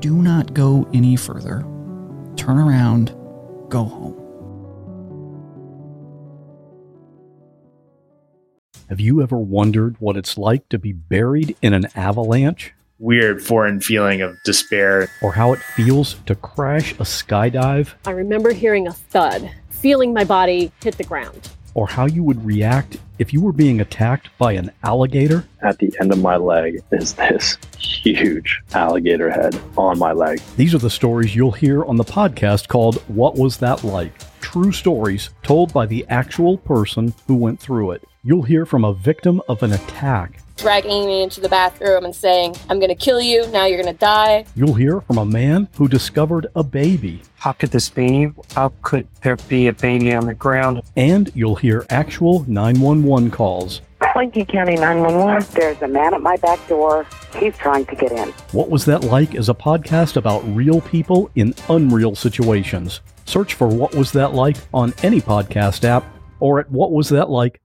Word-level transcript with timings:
do 0.00 0.14
not 0.14 0.54
go 0.54 0.88
any 0.94 1.14
further. 1.14 1.64
Turn 2.36 2.58
around, 2.58 3.14
go 3.68 3.84
home. 3.84 4.16
Have 8.88 8.98
you 8.98 9.22
ever 9.22 9.36
wondered 9.36 9.96
what 10.00 10.16
it's 10.16 10.36
like 10.36 10.68
to 10.70 10.78
be 10.78 10.92
buried 10.92 11.56
in 11.62 11.74
an 11.74 11.86
avalanche? 11.94 12.72
Weird 12.98 13.42
foreign 13.42 13.80
feeling 13.80 14.20
of 14.20 14.36
despair. 14.44 15.08
Or 15.22 15.32
how 15.32 15.52
it 15.52 15.60
feels 15.60 16.14
to 16.26 16.34
crash 16.34 16.92
a 16.92 17.04
skydive? 17.04 17.94
I 18.04 18.10
remember 18.10 18.52
hearing 18.52 18.88
a 18.88 18.92
thud, 18.92 19.50
feeling 19.68 20.12
my 20.12 20.24
body 20.24 20.72
hit 20.82 20.98
the 20.98 21.04
ground 21.04 21.50
or 21.74 21.86
how 21.86 22.06
you 22.06 22.22
would 22.22 22.44
react 22.44 22.98
if 23.18 23.32
you 23.32 23.40
were 23.40 23.52
being 23.52 23.80
attacked 23.80 24.30
by 24.38 24.52
an 24.52 24.70
alligator? 24.82 25.44
At 25.62 25.78
the 25.78 25.92
end 26.00 26.12
of 26.12 26.20
my 26.20 26.36
leg 26.36 26.82
is 26.90 27.14
this 27.14 27.58
huge 27.78 28.62
alligator 28.72 29.30
head 29.30 29.60
on 29.76 29.98
my 29.98 30.12
leg. 30.12 30.40
These 30.56 30.74
are 30.74 30.78
the 30.78 30.90
stories 30.90 31.34
you'll 31.34 31.52
hear 31.52 31.84
on 31.84 31.96
the 31.96 32.04
podcast 32.04 32.68
called 32.68 32.96
What 33.08 33.36
Was 33.36 33.58
That 33.58 33.84
Like? 33.84 34.12
True 34.40 34.72
stories 34.72 35.30
told 35.42 35.72
by 35.72 35.86
the 35.86 36.06
actual 36.08 36.58
person 36.58 37.14
who 37.26 37.36
went 37.36 37.60
through 37.60 37.92
it. 37.92 38.04
You'll 38.22 38.42
hear 38.42 38.66
from 38.66 38.84
a 38.84 38.94
victim 38.94 39.40
of 39.48 39.62
an 39.62 39.72
attack 39.72 40.40
dragging 40.60 41.06
me 41.06 41.22
into 41.22 41.40
the 41.40 41.48
bathroom 41.48 42.04
and 42.04 42.14
saying, 42.14 42.56
I'm 42.68 42.78
going 42.78 42.90
to 42.90 42.94
kill 42.94 43.20
you, 43.20 43.46
now 43.48 43.66
you're 43.66 43.82
going 43.82 43.92
to 43.92 43.98
die. 43.98 44.44
You'll 44.54 44.74
hear 44.74 45.00
from 45.00 45.18
a 45.18 45.24
man 45.24 45.68
who 45.76 45.88
discovered 45.88 46.46
a 46.54 46.62
baby. 46.62 47.22
How 47.36 47.52
could 47.52 47.70
this 47.70 47.88
be? 47.88 48.30
How 48.54 48.72
could 48.82 49.08
there 49.22 49.36
be 49.36 49.68
a 49.68 49.72
baby 49.72 50.12
on 50.14 50.26
the 50.26 50.34
ground? 50.34 50.82
And 50.96 51.30
you'll 51.34 51.56
hear 51.56 51.86
actual 51.88 52.44
911 52.46 53.30
calls. 53.30 53.80
Lincoln 54.16 54.46
County 54.46 54.74
911. 54.74 55.48
There's 55.54 55.80
a 55.82 55.88
man 55.88 56.14
at 56.14 56.20
my 56.20 56.36
back 56.36 56.66
door. 56.68 57.06
He's 57.36 57.56
trying 57.56 57.86
to 57.86 57.94
get 57.94 58.12
in. 58.12 58.28
What 58.52 58.68
Was 58.68 58.84
That 58.84 59.04
Like 59.04 59.34
is 59.34 59.48
a 59.48 59.54
podcast 59.54 60.16
about 60.16 60.40
real 60.54 60.80
people 60.80 61.30
in 61.36 61.54
unreal 61.68 62.14
situations. 62.14 63.00
Search 63.24 63.54
for 63.54 63.68
What 63.68 63.94
Was 63.94 64.12
That 64.12 64.34
Like 64.34 64.56
on 64.74 64.92
any 65.02 65.20
podcast 65.20 65.84
app 65.84 66.04
or 66.40 66.60
at 66.60 66.70
whatwasthatlike.com. 66.70 67.60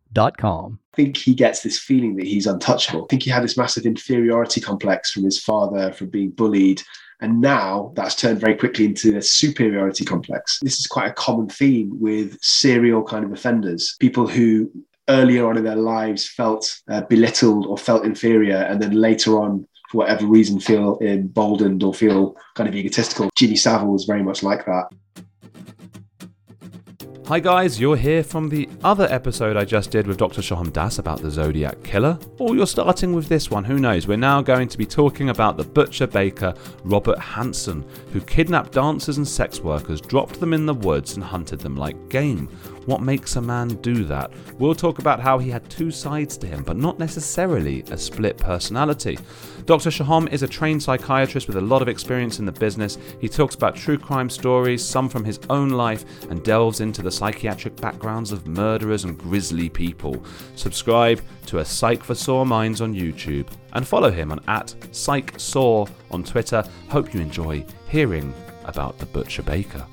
I 0.94 0.96
think 0.96 1.18
he 1.18 1.34
gets 1.34 1.62
this 1.62 1.78
feeling 1.78 2.16
that 2.16 2.26
he's 2.26 2.48
untouchable. 2.48 3.04
I 3.04 3.08
think 3.10 3.24
he 3.24 3.30
had 3.30 3.44
this 3.44 3.58
massive 3.58 3.86
inferiority 3.86 4.62
complex 4.62 5.12
from 5.12 5.24
his 5.24 5.40
father, 5.40 5.92
from 5.92 6.10
being 6.10 6.32
bullied. 6.32 6.82
And 7.22 7.40
now 7.42 7.94
that's 7.96 8.16
turned 8.16 8.40
very 8.40 8.56
quickly 8.56 8.86
into 8.86 9.16
a 9.18 9.22
superiority 9.22 10.04
complex. 10.04 10.60
This 10.62 10.80
is 10.80 10.88
quite 10.88 11.10
a 11.10 11.14
common 11.14 11.48
theme 11.48 11.90
with 12.00 12.38
serial 12.42 13.04
kind 13.04 13.24
of 13.24 13.32
offenders, 13.32 13.96
people 14.00 14.28
who 14.28 14.72
earlier 15.08 15.48
on 15.48 15.58
in 15.58 15.64
their 15.64 15.76
lives 15.76 16.28
felt 16.28 16.82
uh, 16.90 17.02
belittled 17.02 17.66
or 17.68 17.78
felt 17.78 18.06
inferior, 18.06 18.58
and 18.58 18.82
then 18.82 18.92
later 18.92 19.40
on, 19.40 19.68
for 19.92 20.00
whatever 20.00 20.26
reason, 20.26 20.60
feel 20.60 20.98
emboldened 21.02 21.84
or 21.84 21.94
feel 21.94 22.36
kind 22.56 22.68
of 22.68 22.76
egotistical. 22.76 23.30
Jimmy 23.36 23.56
Savile 23.56 23.92
was 23.92 24.06
very 24.06 24.24
much 24.24 24.44
like 24.44 24.66
that. 24.66 24.86
Hi 27.28 27.40
guys, 27.40 27.80
you're 27.80 27.96
here 27.96 28.24
from 28.24 28.50
the 28.50 28.70
other 28.84 29.08
episode 29.10 29.58
I 29.58 29.66
just 29.66 29.90
did 29.90 30.06
with 30.06 30.18
Dr. 30.18 30.42
Shoham 30.42 30.72
Das 30.72 31.00
about 31.00 31.24
the 31.24 31.32
Zodiac 31.32 31.82
Killer, 31.82 32.20
or 32.38 32.56
you're 32.56 32.68
starting 32.68 33.16
with 33.16 33.28
this 33.28 33.50
one, 33.50 33.64
who 33.64 33.80
knows? 33.80 34.06
We're 34.08 34.16
now 34.16 34.44
going 34.44 34.68
to 34.68 34.78
be 34.78 34.86
talking 34.86 35.30
about 35.30 35.58
the 35.58 35.64
butcher 35.64 36.06
baker 36.06 36.54
Robert 36.84 37.18
Hansen, 37.18 37.84
who 38.14 38.22
kidnapped 38.22 38.74
dancers 38.74 39.18
and 39.18 39.28
sex 39.28 39.60
workers, 39.60 40.02
dropped 40.02 40.40
them 40.40 40.54
in 40.54 40.68
the 40.68 40.76
woods, 40.76 41.16
and 41.16 41.24
hunted 41.24 41.62
them 41.62 41.76
like 41.76 42.10
game. 42.10 42.46
What 42.86 43.02
makes 43.02 43.38
a 43.38 43.42
man 43.42 43.70
do 43.70 44.04
that? 44.04 44.32
We'll 44.60 44.76
talk 44.76 45.00
about 45.00 45.20
how 45.20 45.40
he 45.40 45.50
had 45.50 45.68
two 45.68 45.90
sides 45.90 46.38
to 46.38 46.46
him, 46.46 46.62
but 46.62 46.78
not 46.78 47.00
necessarily 47.00 47.84
a 47.90 47.98
split 47.98 48.38
personality. 48.38 49.18
Dr. 49.66 49.90
Shoham 49.90 50.32
is 50.32 50.44
a 50.44 50.48
trained 50.48 50.84
psychiatrist 50.84 51.48
with 51.48 51.58
a 51.58 51.62
lot 51.62 51.82
of 51.82 51.88
experience 51.88 52.38
in 52.38 52.46
the 52.46 52.52
business. 52.52 53.00
He 53.20 53.28
talks 53.28 53.56
about 53.56 53.76
true 53.76 53.98
crime 53.98 54.30
stories, 54.30 54.86
some 54.86 55.10
from 55.10 55.26
his 55.26 55.40
own 55.50 55.70
life, 55.70 56.06
and 56.30 56.44
delves 56.44 56.82
into 56.82 57.02
the 57.02 57.10
psychiatric 57.10 57.76
backgrounds 57.78 58.32
of 58.32 58.46
murderers 58.46 59.06
and 59.06 59.18
grisly 59.18 59.68
people. 59.70 60.24
Subscribe 60.56 61.20
to 61.48 61.60
A 61.60 61.66
Psych 61.66 62.04
for 62.04 62.14
Sore 62.14 62.46
Minds 62.46 62.80
on 62.80 62.94
YouTube 62.94 63.48
and 63.74 63.88
follow 63.88 64.12
him 64.12 64.32
on 64.32 64.40
at 64.48 64.68
PsychSaw 64.92 65.90
on 66.12 66.24
Twitter. 66.24 66.64
Hope 66.90 67.16
you 67.16 67.20
enjoy 67.20 67.66
hearing 67.88 68.36
about 68.66 69.00
the 69.00 69.08
Butcher 69.08 69.42
Baker. 69.42 69.86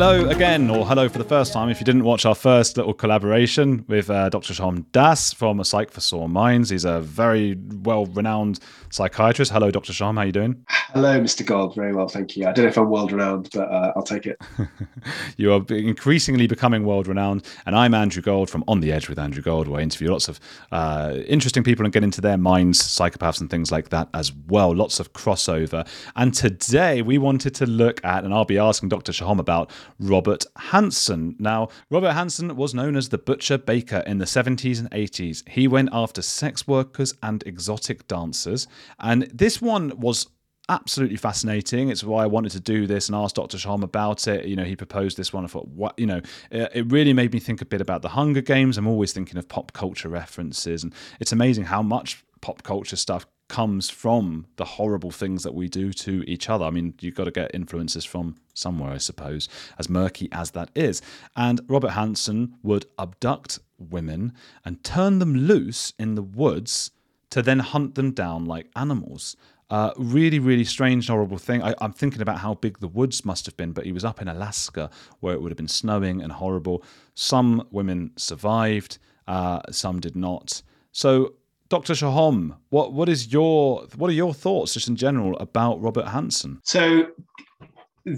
Hello 0.00 0.28
again, 0.28 0.70
or 0.70 0.86
hello 0.86 1.08
for 1.08 1.18
the 1.18 1.24
first 1.24 1.52
time 1.52 1.68
if 1.70 1.80
you 1.80 1.84
didn't 1.84 2.04
watch 2.04 2.24
our 2.24 2.36
first 2.36 2.76
little 2.76 2.94
collaboration 2.94 3.84
with 3.88 4.08
uh, 4.08 4.28
Dr. 4.28 4.54
Shoham 4.54 4.84
Das 4.92 5.32
from 5.32 5.58
A 5.58 5.64
Psych 5.64 5.90
for 5.90 6.00
Sore 6.00 6.28
Minds. 6.28 6.70
He's 6.70 6.84
a 6.84 7.00
very 7.00 7.58
well 7.82 8.06
renowned 8.06 8.60
psychiatrist. 8.90 9.50
Hello, 9.50 9.72
Dr. 9.72 9.92
Shoham, 9.92 10.14
how 10.14 10.20
are 10.20 10.26
you 10.26 10.30
doing? 10.30 10.64
Hello, 10.68 11.20
Mr. 11.20 11.44
Gold. 11.44 11.74
Very 11.74 11.92
well, 11.92 12.06
thank 12.06 12.36
you. 12.36 12.46
I 12.46 12.52
don't 12.52 12.64
know 12.64 12.70
if 12.70 12.78
I'm 12.78 12.88
world 12.88 13.10
renowned, 13.10 13.50
but 13.52 13.68
uh, 13.68 13.92
I'll 13.96 14.04
take 14.04 14.26
it. 14.26 14.40
you 15.36 15.52
are 15.52 15.64
increasingly 15.68 16.46
becoming 16.46 16.84
world 16.84 17.08
renowned. 17.08 17.44
And 17.66 17.74
I'm 17.74 17.92
Andrew 17.92 18.22
Gold 18.22 18.48
from 18.48 18.62
On 18.68 18.78
the 18.78 18.92
Edge 18.92 19.08
with 19.08 19.18
Andrew 19.18 19.42
Gold, 19.42 19.66
where 19.66 19.80
I 19.80 19.82
interview 19.82 20.12
lots 20.12 20.28
of 20.28 20.38
uh, 20.70 21.16
interesting 21.26 21.64
people 21.64 21.84
and 21.84 21.92
get 21.92 22.04
into 22.04 22.20
their 22.20 22.38
minds, 22.38 22.80
psychopaths 22.80 23.40
and 23.40 23.50
things 23.50 23.72
like 23.72 23.88
that 23.88 24.08
as 24.14 24.32
well. 24.46 24.72
Lots 24.72 25.00
of 25.00 25.12
crossover. 25.12 25.86
And 26.14 26.32
today 26.32 27.02
we 27.02 27.18
wanted 27.18 27.56
to 27.56 27.66
look 27.66 28.02
at, 28.04 28.22
and 28.22 28.32
I'll 28.32 28.44
be 28.44 28.58
asking 28.58 28.90
Dr. 28.90 29.10
Shoham 29.10 29.40
about 29.40 29.72
Robert 29.98 30.44
Hansen. 30.56 31.36
Now, 31.38 31.68
Robert 31.90 32.12
Hansen 32.12 32.56
was 32.56 32.74
known 32.74 32.96
as 32.96 33.08
the 33.08 33.18
Butcher 33.18 33.58
Baker 33.58 34.02
in 34.06 34.18
the 34.18 34.24
70s 34.24 34.78
and 34.78 34.90
80s. 34.90 35.48
He 35.48 35.68
went 35.68 35.90
after 35.92 36.22
sex 36.22 36.66
workers 36.66 37.14
and 37.22 37.42
exotic 37.46 38.06
dancers. 38.08 38.66
And 38.98 39.22
this 39.24 39.60
one 39.60 39.98
was 39.98 40.28
absolutely 40.68 41.16
fascinating. 41.16 41.88
It's 41.88 42.04
why 42.04 42.24
I 42.24 42.26
wanted 42.26 42.52
to 42.52 42.60
do 42.60 42.86
this 42.86 43.08
and 43.08 43.16
ask 43.16 43.34
Dr. 43.34 43.56
Shoham 43.56 43.82
about 43.82 44.28
it. 44.28 44.44
You 44.44 44.56
know, 44.56 44.64
he 44.64 44.76
proposed 44.76 45.16
this 45.16 45.32
one. 45.32 45.44
I 45.44 45.48
thought, 45.48 45.68
what, 45.68 45.98
you 45.98 46.06
know, 46.06 46.20
uh, 46.52 46.68
it 46.74 46.90
really 46.92 47.12
made 47.12 47.32
me 47.32 47.40
think 47.40 47.62
a 47.62 47.64
bit 47.64 47.80
about 47.80 48.02
the 48.02 48.10
Hunger 48.10 48.42
Games. 48.42 48.76
I'm 48.76 48.86
always 48.86 49.12
thinking 49.12 49.38
of 49.38 49.48
pop 49.48 49.72
culture 49.72 50.08
references, 50.08 50.82
and 50.82 50.94
it's 51.20 51.32
amazing 51.32 51.64
how 51.64 51.82
much 51.82 52.22
pop 52.40 52.62
culture 52.62 52.96
stuff 52.96 53.26
comes 53.48 53.90
from 53.90 54.46
the 54.56 54.64
horrible 54.64 55.10
things 55.10 55.42
that 55.42 55.54
we 55.54 55.68
do 55.68 55.92
to 55.92 56.22
each 56.26 56.48
other. 56.48 56.64
I 56.64 56.70
mean, 56.70 56.94
you've 57.00 57.14
got 57.14 57.24
to 57.24 57.30
get 57.30 57.54
influences 57.54 58.04
from 58.04 58.36
somewhere, 58.54 58.92
I 58.92 58.98
suppose, 58.98 59.48
as 59.78 59.88
murky 59.88 60.28
as 60.32 60.50
that 60.52 60.70
is. 60.74 61.00
And 61.34 61.60
Robert 61.68 61.90
Hansen 61.90 62.54
would 62.62 62.86
abduct 62.98 63.58
women 63.78 64.32
and 64.64 64.82
turn 64.84 65.18
them 65.18 65.34
loose 65.34 65.92
in 65.98 66.14
the 66.14 66.22
woods 66.22 66.90
to 67.30 67.42
then 67.42 67.60
hunt 67.60 67.94
them 67.94 68.12
down 68.12 68.44
like 68.44 68.70
animals. 68.76 69.36
Uh, 69.70 69.92
really, 69.98 70.38
really 70.38 70.64
strange, 70.64 71.08
horrible 71.08 71.36
thing. 71.36 71.62
I, 71.62 71.74
am 71.80 71.92
thinking 71.92 72.22
about 72.22 72.38
how 72.38 72.54
big 72.54 72.78
the 72.78 72.88
woods 72.88 73.24
must 73.24 73.44
have 73.44 73.56
been, 73.56 73.72
but 73.72 73.84
he 73.84 73.92
was 73.92 74.04
up 74.04 74.20
in 74.22 74.28
Alaska 74.28 74.88
where 75.20 75.34
it 75.34 75.42
would 75.42 75.50
have 75.50 75.58
been 75.58 75.68
snowing 75.68 76.22
and 76.22 76.32
horrible. 76.32 76.82
Some 77.14 77.66
women 77.70 78.12
survived, 78.16 78.98
uh, 79.26 79.60
some 79.70 80.00
did 80.00 80.16
not. 80.16 80.62
So 80.92 81.34
Dr. 81.70 81.92
Shoham, 81.92 82.56
what 82.70 82.92
what 82.92 83.08
is 83.08 83.32
your 83.32 83.86
what 83.96 84.08
are 84.08 84.14
your 84.14 84.32
thoughts 84.32 84.74
just 84.74 84.88
in 84.88 84.96
general 84.96 85.36
about 85.38 85.80
Robert 85.82 86.06
Hansen? 86.08 86.60
So 86.64 87.08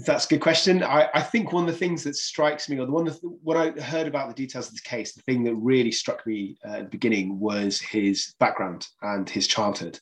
That's 0.05 0.25
a 0.25 0.29
good 0.29 0.41
question. 0.41 0.83
I, 0.83 1.09
I, 1.13 1.21
think 1.21 1.51
one 1.51 1.67
of 1.67 1.71
the 1.71 1.77
things 1.77 2.03
that 2.03 2.15
strikes 2.15 2.69
me, 2.69 2.79
or 2.79 2.85
the 2.85 2.91
one 2.91 3.05
that 3.05 3.19
when 3.43 3.57
I 3.57 3.71
heard 3.81 4.07
about 4.07 4.29
the 4.29 4.33
details 4.33 4.67
of 4.67 4.73
this 4.73 4.81
case, 4.81 5.13
the 5.13 5.21
thing 5.21 5.43
that 5.43 5.55
really 5.55 5.91
struck 5.91 6.25
me 6.25 6.57
uh, 6.65 6.73
at 6.73 6.83
the 6.83 6.89
beginning 6.89 7.39
was 7.39 7.79
his 7.79 8.33
background 8.39 8.87
and 9.01 9.29
his 9.29 9.47
childhood. 9.47 9.99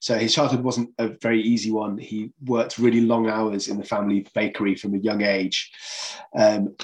So 0.00 0.16
his 0.18 0.34
childhood 0.34 0.62
wasn't 0.62 0.90
a 0.98 1.08
very 1.20 1.42
easy 1.42 1.72
one. 1.72 1.98
He 1.98 2.30
worked 2.44 2.78
really 2.78 3.00
long 3.00 3.28
hours 3.28 3.68
in 3.68 3.78
the 3.78 3.84
family 3.84 4.26
bakery 4.34 4.74
from 4.76 4.94
a 4.94 4.98
young 4.98 5.22
age, 5.22 5.72
um, 6.36 6.76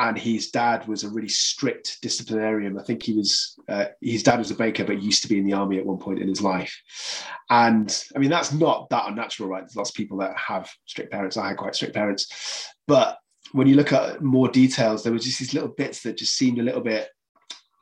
and 0.00 0.16
his 0.16 0.50
dad 0.50 0.88
was 0.88 1.04
a 1.04 1.10
really 1.10 1.28
strict 1.28 2.00
disciplinarian. 2.00 2.78
I 2.78 2.82
think 2.82 3.02
he 3.02 3.12
was 3.12 3.54
uh, 3.68 3.86
his 4.00 4.22
dad 4.22 4.38
was 4.38 4.50
a 4.50 4.54
baker, 4.54 4.82
but 4.82 5.02
used 5.02 5.22
to 5.22 5.28
be 5.28 5.36
in 5.36 5.44
the 5.44 5.52
army 5.52 5.78
at 5.78 5.84
one 5.84 5.98
point 5.98 6.20
in 6.20 6.28
his 6.28 6.40
life. 6.40 6.74
And 7.50 8.04
I 8.16 8.18
mean, 8.18 8.30
that's 8.30 8.52
not 8.52 8.88
that 8.88 9.08
unnatural, 9.08 9.50
right? 9.50 9.60
There's 9.60 9.76
lots 9.76 9.90
of 9.90 9.96
people 9.96 10.16
that 10.18 10.34
have 10.38 10.70
strict 10.86 11.12
parents. 11.12 11.36
I 11.36 11.48
had 11.48 11.58
quite 11.58 11.74
strict 11.74 11.94
parents, 11.94 12.72
but 12.88 13.18
when 13.52 13.66
you 13.66 13.74
look 13.74 13.92
at 13.92 14.22
more 14.22 14.48
details, 14.48 15.02
there 15.02 15.12
were 15.12 15.18
just 15.18 15.38
these 15.38 15.52
little 15.52 15.68
bits 15.68 16.02
that 16.02 16.16
just 16.16 16.34
seemed 16.34 16.58
a 16.58 16.62
little 16.62 16.80
bit 16.80 17.10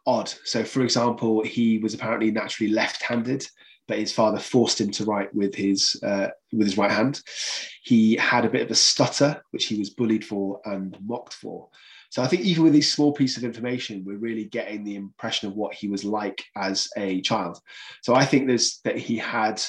odd. 0.04 0.32
So, 0.44 0.64
for 0.64 0.82
example, 0.82 1.44
he 1.44 1.78
was 1.78 1.94
apparently 1.94 2.32
naturally 2.32 2.72
left-handed, 2.72 3.46
but 3.86 3.98
his 3.98 4.12
father 4.12 4.40
forced 4.40 4.80
him 4.80 4.90
to 4.92 5.04
write 5.04 5.32
with 5.32 5.54
his 5.54 6.00
uh, 6.02 6.28
with 6.52 6.66
his 6.66 6.78
right 6.78 6.90
hand. 6.90 7.22
He 7.84 8.16
had 8.16 8.44
a 8.44 8.50
bit 8.50 8.62
of 8.62 8.72
a 8.72 8.74
stutter, 8.74 9.40
which 9.52 9.66
he 9.66 9.78
was 9.78 9.90
bullied 9.90 10.24
for 10.24 10.60
and 10.64 10.98
mocked 11.06 11.34
for. 11.34 11.68
So 12.10 12.22
I 12.22 12.26
think 12.26 12.42
even 12.42 12.64
with 12.64 12.72
these 12.72 12.92
small 12.92 13.12
piece 13.12 13.36
of 13.36 13.44
information, 13.44 14.02
we're 14.04 14.16
really 14.16 14.44
getting 14.44 14.82
the 14.82 14.96
impression 14.96 15.48
of 15.48 15.56
what 15.56 15.74
he 15.74 15.88
was 15.88 16.04
like 16.04 16.42
as 16.56 16.88
a 16.96 17.20
child. 17.20 17.60
So 18.02 18.14
I 18.14 18.24
think 18.24 18.46
there's 18.46 18.80
that 18.84 18.96
he 18.96 19.18
had 19.18 19.62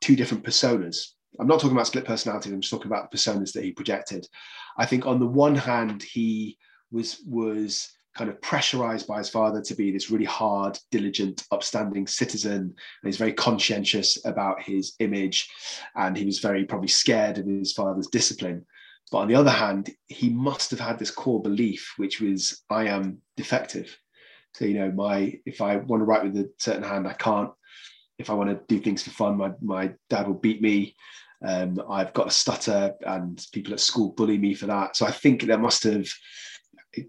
two 0.00 0.16
different 0.16 0.44
personas. 0.44 1.08
I'm 1.38 1.46
not 1.46 1.60
talking 1.60 1.76
about 1.76 1.86
split 1.86 2.04
personality. 2.04 2.50
I'm 2.50 2.60
just 2.60 2.72
talking 2.72 2.90
about 2.90 3.10
the 3.10 3.16
personas 3.16 3.52
that 3.52 3.64
he 3.64 3.72
projected. 3.72 4.26
I 4.78 4.86
think 4.86 5.06
on 5.06 5.18
the 5.18 5.26
one 5.26 5.54
hand, 5.54 6.02
he 6.02 6.58
was 6.90 7.22
was 7.26 7.92
kind 8.14 8.28
of 8.28 8.40
pressurized 8.42 9.06
by 9.06 9.18
his 9.18 9.30
father 9.30 9.62
to 9.62 9.74
be 9.74 9.90
this 9.90 10.10
really 10.10 10.26
hard, 10.26 10.78
diligent, 10.90 11.44
upstanding 11.50 12.06
citizen. 12.06 12.60
And 12.60 12.74
he's 13.04 13.16
very 13.16 13.32
conscientious 13.32 14.22
about 14.26 14.62
his 14.62 14.94
image. 14.98 15.48
And 15.96 16.16
he 16.16 16.26
was 16.26 16.38
very 16.38 16.64
probably 16.64 16.88
scared 16.88 17.38
of 17.38 17.46
his 17.46 17.72
father's 17.72 18.08
discipline. 18.08 18.66
But 19.10 19.18
on 19.18 19.28
the 19.28 19.34
other 19.34 19.50
hand, 19.50 19.90
he 20.06 20.30
must 20.30 20.70
have 20.70 20.80
had 20.80 20.98
this 20.98 21.10
core 21.10 21.42
belief, 21.42 21.94
which 21.96 22.20
was, 22.20 22.62
I 22.70 22.86
am 22.86 23.18
defective. 23.36 23.96
So, 24.54 24.64
you 24.64 24.74
know, 24.74 24.90
my 24.90 25.38
if 25.46 25.60
I 25.60 25.76
want 25.76 26.00
to 26.00 26.04
write 26.04 26.24
with 26.24 26.36
a 26.36 26.50
certain 26.58 26.82
hand, 26.82 27.06
I 27.06 27.14
can't. 27.14 27.50
If 28.18 28.30
I 28.30 28.34
want 28.34 28.50
to 28.50 28.60
do 28.68 28.80
things 28.80 29.02
for 29.02 29.10
fun, 29.10 29.36
my, 29.36 29.52
my 29.60 29.92
dad 30.08 30.26
will 30.26 30.34
beat 30.34 30.62
me. 30.62 30.94
Um, 31.44 31.82
I've 31.90 32.12
got 32.12 32.28
a 32.28 32.30
stutter, 32.30 32.94
and 33.04 33.44
people 33.52 33.72
at 33.72 33.80
school 33.80 34.12
bully 34.12 34.38
me 34.38 34.54
for 34.54 34.66
that. 34.66 34.96
So 34.96 35.06
I 35.06 35.10
think 35.10 35.42
there 35.42 35.58
must 35.58 35.82
have 35.84 36.08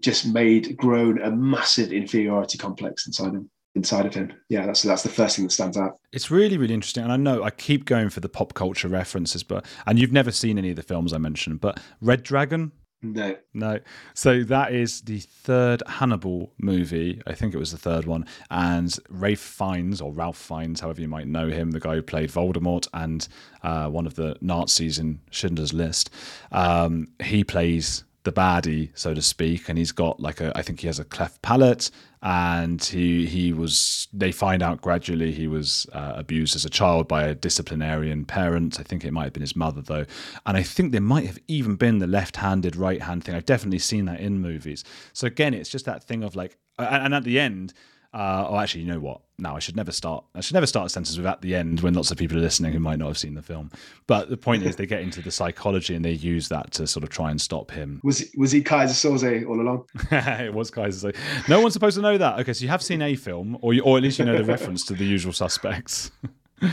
just 0.00 0.26
made 0.26 0.76
grown 0.76 1.20
a 1.20 1.30
massive 1.30 1.92
inferiority 1.92 2.58
complex 2.58 3.06
inside 3.06 3.34
him 3.34 3.50
inside 3.74 4.06
of 4.06 4.14
him. 4.14 4.32
Yeah, 4.48 4.66
that's 4.66 4.82
that's 4.82 5.02
the 5.02 5.08
first 5.08 5.36
thing 5.36 5.46
that 5.46 5.52
stands 5.52 5.76
out. 5.76 5.98
It's 6.12 6.30
really 6.30 6.58
really 6.58 6.74
interesting, 6.74 7.04
and 7.04 7.12
I 7.12 7.16
know 7.16 7.42
I 7.42 7.50
keep 7.50 7.84
going 7.84 8.10
for 8.10 8.20
the 8.20 8.28
pop 8.28 8.54
culture 8.54 8.88
references, 8.88 9.42
but 9.42 9.66
and 9.86 9.98
you've 9.98 10.12
never 10.12 10.30
seen 10.30 10.58
any 10.58 10.70
of 10.70 10.76
the 10.76 10.82
films 10.82 11.12
I 11.12 11.18
mentioned, 11.18 11.60
but 11.60 11.80
Red 12.00 12.22
Dragon. 12.22 12.72
No. 13.02 13.36
No. 13.52 13.80
So 14.14 14.42
that 14.44 14.72
is 14.72 15.02
the 15.02 15.20
third 15.20 15.82
Hannibal 15.86 16.52
movie. 16.58 17.20
I 17.26 17.34
think 17.34 17.54
it 17.54 17.58
was 17.58 17.70
the 17.70 17.76
third 17.76 18.06
one. 18.06 18.24
And 18.50 18.96
Rafe 19.10 19.40
Fiennes, 19.40 20.00
or 20.00 20.10
Ralph 20.10 20.38
Fiennes, 20.38 20.80
however 20.80 21.02
you 21.02 21.08
might 21.08 21.26
know 21.26 21.48
him, 21.48 21.72
the 21.72 21.80
guy 21.80 21.96
who 21.96 22.02
played 22.02 22.30
Voldemort 22.30 22.88
and 22.94 23.28
uh, 23.62 23.88
one 23.88 24.06
of 24.06 24.14
the 24.14 24.36
Nazis 24.40 24.98
in 24.98 25.20
Schindler's 25.30 25.74
List, 25.74 26.08
um, 26.50 27.08
he 27.22 27.44
plays 27.44 28.04
the 28.24 28.32
baddie, 28.32 28.90
so 28.94 29.14
to 29.14 29.22
speak, 29.22 29.68
and 29.68 29.78
he's 29.78 29.92
got 29.92 30.18
like 30.18 30.40
a 30.40 30.52
I 30.56 30.62
think 30.62 30.80
he 30.80 30.86
has 30.86 30.98
a 30.98 31.04
cleft 31.04 31.40
palate, 31.42 31.90
and 32.22 32.82
he 32.82 33.26
he 33.26 33.52
was 33.52 34.08
they 34.12 34.32
find 34.32 34.62
out 34.62 34.80
gradually 34.80 35.30
he 35.32 35.46
was 35.46 35.86
uh, 35.92 36.14
abused 36.16 36.56
as 36.56 36.64
a 36.64 36.70
child 36.70 37.06
by 37.06 37.24
a 37.24 37.34
disciplinarian 37.34 38.24
parent. 38.24 38.80
I 38.80 38.82
think 38.82 39.04
it 39.04 39.12
might 39.12 39.24
have 39.24 39.32
been 39.34 39.42
his 39.42 39.56
mother 39.56 39.82
though, 39.82 40.06
and 40.46 40.56
I 40.56 40.62
think 40.62 40.92
there 40.92 41.00
might 41.00 41.26
have 41.26 41.38
even 41.48 41.76
been 41.76 41.98
the 41.98 42.06
left-handed 42.06 42.76
right-hand 42.76 43.24
thing. 43.24 43.34
I've 43.34 43.46
definitely 43.46 43.78
seen 43.78 44.06
that 44.06 44.20
in 44.20 44.40
movies. 44.40 44.84
So 45.12 45.26
again, 45.26 45.54
it's 45.54 45.70
just 45.70 45.84
that 45.84 46.02
thing 46.02 46.24
of 46.24 46.34
like, 46.34 46.56
and 46.78 47.14
at 47.14 47.24
the 47.24 47.38
end 47.38 47.74
uh, 48.14 48.46
oh, 48.48 48.58
actually, 48.60 48.82
you 48.82 48.86
know 48.86 49.00
what? 49.00 49.22
No, 49.38 49.56
I 49.56 49.58
should 49.58 49.74
never 49.74 49.90
start. 49.90 50.24
I 50.36 50.40
should 50.40 50.54
never 50.54 50.66
start 50.66 50.86
a 50.86 50.88
sentence 50.88 51.16
with 51.16 51.26
at 51.26 51.42
the 51.42 51.56
end 51.56 51.80
when 51.80 51.94
lots 51.94 52.12
of 52.12 52.16
people 52.16 52.38
are 52.38 52.40
listening 52.40 52.72
who 52.72 52.78
might 52.78 53.00
not 53.00 53.08
have 53.08 53.18
seen 53.18 53.34
the 53.34 53.42
film. 53.42 53.72
But 54.06 54.30
the 54.30 54.36
point 54.36 54.62
is, 54.62 54.76
they 54.76 54.86
get 54.86 55.00
into 55.00 55.20
the 55.20 55.32
psychology 55.32 55.96
and 55.96 56.04
they 56.04 56.12
use 56.12 56.48
that 56.48 56.70
to 56.74 56.86
sort 56.86 57.02
of 57.02 57.10
try 57.10 57.32
and 57.32 57.40
stop 57.40 57.72
him. 57.72 58.00
Was 58.04 58.30
was 58.36 58.52
he 58.52 58.62
Keyser 58.62 59.18
Söze 59.18 59.48
all 59.48 59.60
along? 59.60 59.86
it 60.12 60.54
was 60.54 60.70
Keyser 60.70 61.12
Söze. 61.12 61.48
No 61.48 61.60
one's 61.60 61.72
supposed 61.72 61.96
to 61.96 62.02
know 62.02 62.16
that. 62.16 62.38
Okay, 62.38 62.52
so 62.52 62.62
you 62.62 62.68
have 62.68 62.82
seen 62.82 63.02
a 63.02 63.16
film, 63.16 63.58
or 63.60 63.74
you, 63.74 63.82
or 63.82 63.96
at 63.96 64.04
least 64.04 64.20
you 64.20 64.24
know 64.24 64.38
the 64.38 64.44
reference 64.44 64.84
to 64.86 64.94
the 64.94 65.04
usual 65.04 65.32
suspects. 65.32 66.12
I 66.62 66.70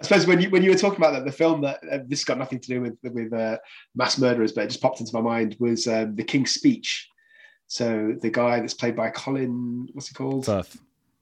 suppose 0.00 0.26
when 0.26 0.40
you 0.40 0.50
when 0.50 0.64
you 0.64 0.70
were 0.70 0.76
talking 0.76 0.98
about 0.98 1.12
that, 1.12 1.24
the 1.24 1.30
film 1.30 1.60
that 1.60 1.78
uh, 1.90 1.98
this 2.08 2.20
has 2.20 2.24
got 2.24 2.38
nothing 2.38 2.58
to 2.58 2.68
do 2.68 2.80
with 2.80 2.98
with 3.04 3.32
uh, 3.32 3.58
mass 3.94 4.18
murderers, 4.18 4.50
but 4.50 4.64
it 4.64 4.68
just 4.68 4.82
popped 4.82 4.98
into 4.98 5.14
my 5.14 5.20
mind 5.20 5.56
was 5.60 5.86
um, 5.86 6.16
the 6.16 6.24
King's 6.24 6.50
Speech 6.50 7.08
so 7.72 8.14
the 8.20 8.28
guy 8.28 8.60
that's 8.60 8.74
played 8.74 8.94
by 8.94 9.08
Colin, 9.08 9.88
what's 9.94 10.08
he 10.08 10.14
called? 10.14 10.44
Firth. 10.44 10.78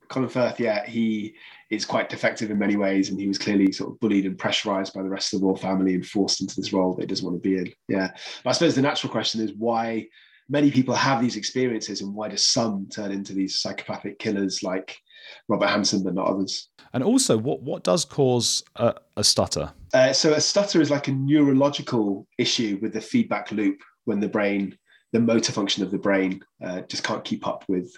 Colin 0.08 0.28
Firth, 0.28 0.58
yeah, 0.58 0.84
he 0.84 1.36
is 1.70 1.84
quite 1.84 2.08
defective 2.08 2.50
in 2.50 2.58
many 2.58 2.74
ways, 2.74 3.08
and 3.08 3.20
he 3.20 3.28
was 3.28 3.38
clearly 3.38 3.70
sort 3.70 3.92
of 3.92 4.00
bullied 4.00 4.26
and 4.26 4.36
pressurized 4.36 4.92
by 4.92 5.04
the 5.04 5.08
rest 5.08 5.32
of 5.32 5.38
the 5.38 5.46
royal 5.46 5.54
family 5.54 5.94
and 5.94 6.04
forced 6.04 6.40
into 6.40 6.56
this 6.56 6.72
role 6.72 6.92
that 6.94 7.02
he 7.02 7.06
doesn't 7.06 7.24
want 7.24 7.40
to 7.40 7.48
be 7.48 7.56
in. 7.56 7.72
Yeah, 7.86 8.10
but 8.42 8.50
I 8.50 8.52
suppose 8.54 8.74
the 8.74 8.82
natural 8.82 9.12
question 9.12 9.40
is 9.40 9.52
why 9.56 10.08
many 10.48 10.72
people 10.72 10.92
have 10.92 11.20
these 11.20 11.36
experiences, 11.36 12.00
and 12.00 12.12
why 12.12 12.26
do 12.26 12.36
some 12.36 12.88
turn 12.88 13.12
into 13.12 13.32
these 13.32 13.60
psychopathic 13.60 14.18
killers 14.18 14.64
like 14.64 14.98
Robert 15.46 15.68
Hansen, 15.68 16.02
but 16.02 16.14
not 16.14 16.26
others? 16.26 16.68
And 16.94 17.04
also, 17.04 17.38
what 17.38 17.62
what 17.62 17.84
does 17.84 18.04
cause 18.04 18.64
a, 18.74 18.96
a 19.16 19.22
stutter? 19.22 19.70
Uh, 19.94 20.12
so 20.12 20.32
a 20.32 20.40
stutter 20.40 20.80
is 20.80 20.90
like 20.90 21.06
a 21.06 21.12
neurological 21.12 22.26
issue 22.38 22.80
with 22.82 22.92
the 22.92 23.00
feedback 23.00 23.52
loop 23.52 23.78
when 24.06 24.18
the 24.18 24.28
brain 24.28 24.76
the 25.12 25.20
motor 25.20 25.52
function 25.52 25.82
of 25.82 25.90
the 25.90 25.98
brain 25.98 26.42
uh, 26.64 26.82
just 26.82 27.04
can't 27.04 27.24
keep 27.24 27.46
up 27.46 27.64
with 27.68 27.94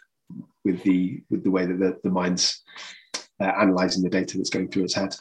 with 0.65 0.83
the 0.83 1.23
with 1.31 1.45
the 1.45 1.51
way 1.51 1.67
that 1.67 1.79
the, 1.79 1.99
the 2.03 2.11
mind's 2.11 2.63
uh, 3.41 3.45
analyzing 3.45 4.03
the 4.03 4.11
data 4.11 4.37
that's 4.37 4.51
going 4.51 4.69
through 4.69 4.85
its 4.85 4.95
head. 4.95 5.15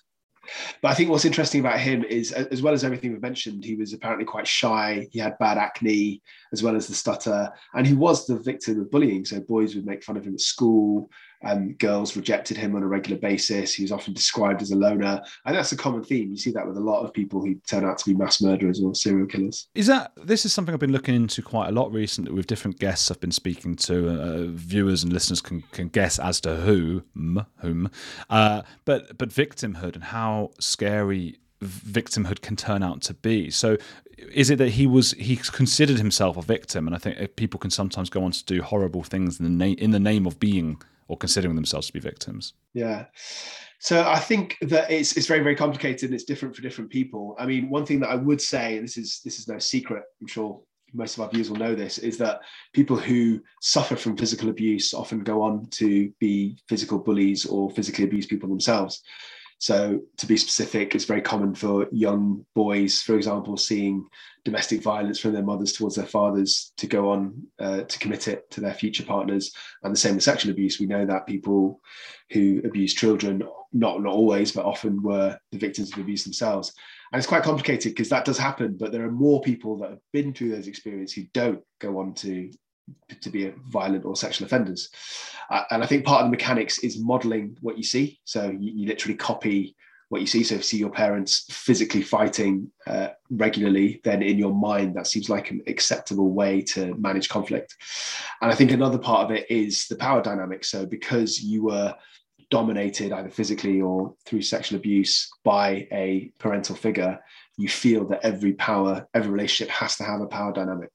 But 0.81 0.89
I 0.89 0.93
think 0.95 1.09
what's 1.09 1.25
interesting 1.25 1.61
about 1.61 1.79
him 1.79 2.03
is, 2.03 2.31
as 2.31 2.61
well 2.61 2.73
as 2.73 2.83
everything 2.83 3.11
we've 3.11 3.21
mentioned, 3.21 3.63
he 3.63 3.75
was 3.75 3.93
apparently 3.93 4.25
quite 4.25 4.47
shy. 4.47 5.07
He 5.11 5.19
had 5.19 5.37
bad 5.37 5.57
acne, 5.57 6.21
as 6.51 6.63
well 6.63 6.75
as 6.75 6.87
the 6.87 6.95
stutter, 6.95 7.51
and 7.73 7.85
he 7.85 7.93
was 7.93 8.25
the 8.25 8.39
victim 8.39 8.79
of 8.79 8.89
bullying. 8.89 9.23
So 9.23 9.39
boys 9.39 9.75
would 9.75 9.85
make 9.85 10.03
fun 10.03 10.17
of 10.17 10.25
him 10.25 10.33
at 10.33 10.41
school. 10.41 11.09
Um, 11.43 11.73
girls 11.73 12.15
rejected 12.15 12.57
him 12.57 12.75
on 12.75 12.83
a 12.83 12.87
regular 12.87 13.19
basis. 13.19 13.73
He 13.73 13.83
was 13.83 13.91
often 13.91 14.13
described 14.13 14.61
as 14.61 14.71
a 14.71 14.75
loner, 14.75 15.21
and 15.45 15.55
that's 15.55 15.71
a 15.71 15.77
common 15.77 16.03
theme. 16.03 16.31
You 16.31 16.37
see 16.37 16.51
that 16.51 16.67
with 16.67 16.77
a 16.77 16.81
lot 16.81 17.03
of 17.03 17.13
people 17.13 17.41
who 17.41 17.55
turn 17.67 17.85
out 17.85 17.97
to 17.99 18.05
be 18.05 18.13
mass 18.13 18.41
murderers 18.41 18.81
or 18.81 18.93
serial 18.93 19.27
killers. 19.27 19.67
Is 19.75 19.87
that 19.87 20.11
this 20.15 20.45
is 20.45 20.53
something 20.53 20.73
I've 20.73 20.79
been 20.79 20.91
looking 20.91 21.15
into 21.15 21.41
quite 21.41 21.69
a 21.69 21.71
lot 21.71 21.91
recently 21.91 22.31
with 22.31 22.47
different 22.47 22.79
guests 22.79 23.09
I've 23.09 23.19
been 23.19 23.31
speaking 23.31 23.75
to. 23.77 24.21
Uh, 24.21 24.47
viewers 24.49 25.03
and 25.03 25.11
listeners 25.11 25.41
can, 25.41 25.63
can 25.71 25.89
guess 25.89 26.19
as 26.19 26.41
to 26.41 26.57
who, 26.57 27.03
whom, 27.13 27.89
uh, 28.29 28.61
but 28.85 29.17
but 29.17 29.29
victimhood 29.29 29.95
and 29.95 30.05
how 30.05 30.51
scary 30.59 31.39
victimhood 31.63 32.41
can 32.41 32.55
turn 32.55 32.83
out 32.83 33.01
to 33.01 33.13
be. 33.13 33.49
So 33.49 33.77
is 34.31 34.49
it 34.49 34.57
that 34.57 34.69
he 34.69 34.87
was 34.87 35.11
he 35.13 35.35
considered 35.35 35.97
himself 35.97 36.37
a 36.37 36.41
victim 36.41 36.87
and 36.87 36.95
I 36.95 36.99
think 36.99 37.35
people 37.35 37.59
can 37.59 37.71
sometimes 37.71 38.09
go 38.09 38.23
on 38.23 38.31
to 38.31 38.45
do 38.45 38.61
horrible 38.61 39.03
things 39.03 39.39
in 39.39 39.45
the 39.45 39.51
name 39.51 39.77
in 39.79 39.91
the 39.91 39.99
name 39.99 40.25
of 40.25 40.39
being 40.39 40.81
or 41.11 41.17
considering 41.17 41.55
themselves 41.55 41.87
to 41.87 41.93
be 41.93 41.99
victims? 41.99 42.53
Yeah. 42.73 43.05
So 43.79 44.07
I 44.07 44.17
think 44.17 44.57
that 44.61 44.89
it's 44.89 45.17
it's 45.17 45.27
very 45.27 45.41
very 45.41 45.57
complicated 45.57 46.03
and 46.03 46.13
it's 46.13 46.23
different 46.23 46.55
for 46.55 46.61
different 46.61 46.89
people. 46.89 47.35
I 47.37 47.45
mean, 47.45 47.69
one 47.69 47.85
thing 47.85 47.99
that 47.99 48.11
I 48.11 48.15
would 48.15 48.39
say, 48.39 48.77
and 48.77 48.85
this 48.85 48.95
is 48.97 49.19
this 49.25 49.37
is 49.37 49.47
no 49.49 49.59
secret, 49.59 50.03
I'm 50.21 50.27
sure 50.27 50.61
most 50.93 51.17
of 51.17 51.23
our 51.23 51.29
viewers 51.29 51.49
will 51.49 51.57
know 51.57 51.75
this, 51.75 51.97
is 51.97 52.17
that 52.19 52.39
people 52.73 52.95
who 52.95 53.41
suffer 53.61 53.97
from 53.97 54.15
physical 54.15 54.49
abuse 54.49 54.93
often 54.93 55.19
go 55.19 55.41
on 55.41 55.67
to 55.71 56.09
be 56.19 56.57
physical 56.69 56.97
bullies 56.97 57.45
or 57.45 57.69
physically 57.71 58.05
abuse 58.05 58.25
people 58.25 58.47
themselves. 58.47 59.03
So, 59.61 60.01
to 60.17 60.25
be 60.25 60.37
specific, 60.37 60.95
it's 60.95 61.05
very 61.05 61.21
common 61.21 61.53
for 61.53 61.85
young 61.91 62.43
boys, 62.55 63.03
for 63.03 63.15
example, 63.15 63.57
seeing 63.57 64.07
domestic 64.43 64.81
violence 64.81 65.19
from 65.19 65.33
their 65.33 65.43
mothers 65.43 65.73
towards 65.73 65.95
their 65.95 66.07
fathers 66.07 66.73
to 66.77 66.87
go 66.87 67.11
on 67.11 67.43
uh, 67.59 67.81
to 67.83 67.99
commit 67.99 68.27
it 68.27 68.49
to 68.49 68.59
their 68.59 68.73
future 68.73 69.03
partners. 69.03 69.53
And 69.83 69.93
the 69.93 69.99
same 69.99 70.15
with 70.15 70.23
sexual 70.23 70.51
abuse. 70.51 70.79
We 70.79 70.87
know 70.87 71.05
that 71.05 71.27
people 71.27 71.79
who 72.31 72.59
abuse 72.65 72.95
children, 72.95 73.43
not, 73.71 74.01
not 74.01 74.13
always, 74.13 74.51
but 74.51 74.65
often 74.65 75.03
were 75.03 75.37
the 75.51 75.59
victims 75.59 75.93
of 75.93 75.99
abuse 75.99 76.23
themselves. 76.23 76.73
And 77.13 77.19
it's 77.19 77.29
quite 77.29 77.43
complicated 77.43 77.91
because 77.91 78.09
that 78.09 78.25
does 78.25 78.39
happen, 78.39 78.77
but 78.79 78.91
there 78.91 79.05
are 79.05 79.11
more 79.11 79.41
people 79.41 79.77
that 79.77 79.91
have 79.91 79.99
been 80.11 80.33
through 80.33 80.55
those 80.55 80.67
experiences 80.67 81.13
who 81.13 81.25
don't 81.35 81.61
go 81.79 81.99
on 81.99 82.15
to 82.15 82.49
to 83.21 83.29
be 83.29 83.53
violent 83.67 84.05
or 84.05 84.15
sexual 84.15 84.45
offenders. 84.45 84.89
Uh, 85.49 85.63
and 85.71 85.83
I 85.83 85.85
think 85.85 86.05
part 86.05 86.21
of 86.21 86.27
the 86.27 86.31
mechanics 86.31 86.79
is 86.79 86.99
modeling 86.99 87.57
what 87.61 87.77
you 87.77 87.83
see. 87.83 88.19
So 88.23 88.49
you, 88.49 88.71
you 88.73 88.87
literally 88.87 89.15
copy 89.15 89.75
what 90.09 90.19
you 90.19 90.27
see. 90.27 90.43
So 90.43 90.55
if 90.55 90.59
you 90.59 90.63
see 90.63 90.77
your 90.77 90.89
parents 90.89 91.45
physically 91.49 92.01
fighting 92.01 92.69
uh, 92.85 93.09
regularly, 93.29 94.01
then 94.03 94.21
in 94.21 94.37
your 94.37 94.53
mind 94.53 94.95
that 94.95 95.07
seems 95.07 95.29
like 95.29 95.51
an 95.51 95.61
acceptable 95.67 96.31
way 96.31 96.61
to 96.63 96.93
manage 96.95 97.29
conflict. 97.29 97.77
And 98.41 98.51
I 98.51 98.55
think 98.55 98.71
another 98.71 98.97
part 98.97 99.25
of 99.25 99.31
it 99.31 99.49
is 99.49 99.87
the 99.87 99.95
power 99.95 100.21
dynamic. 100.21 100.65
So 100.65 100.85
because 100.85 101.41
you 101.41 101.63
were 101.63 101.95
dominated 102.49 103.13
either 103.13 103.29
physically 103.29 103.79
or 103.81 104.13
through 104.25 104.41
sexual 104.41 104.77
abuse 104.77 105.31
by 105.45 105.87
a 105.93 106.29
parental 106.39 106.75
figure, 106.75 107.17
you 107.57 107.69
feel 107.69 108.05
that 108.07 108.19
every 108.23 108.53
power, 108.53 109.07
every 109.13 109.31
relationship 109.31 109.71
has 109.71 109.95
to 109.95 110.03
have 110.03 110.19
a 110.19 110.27
power 110.27 110.51
dynamic. 110.51 110.91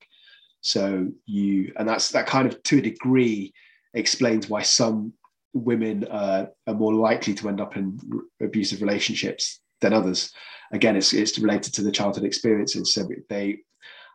So 0.66 1.06
you, 1.26 1.72
and 1.76 1.88
that's 1.88 2.10
that 2.10 2.26
kind 2.26 2.48
of 2.48 2.60
to 2.64 2.78
a 2.78 2.82
degree 2.82 3.54
explains 3.94 4.48
why 4.48 4.62
some 4.62 5.12
women 5.54 6.04
uh, 6.04 6.46
are 6.66 6.74
more 6.74 6.92
likely 6.92 7.34
to 7.34 7.48
end 7.48 7.60
up 7.60 7.76
in 7.76 8.00
abusive 8.42 8.82
relationships 8.82 9.60
than 9.80 9.92
others. 9.92 10.32
Again, 10.72 10.96
it's, 10.96 11.12
it's 11.12 11.38
related 11.38 11.72
to 11.74 11.82
the 11.82 11.92
childhood 11.92 12.24
experiences. 12.24 12.92
So 12.92 13.08
they, 13.28 13.52
I 13.52 13.58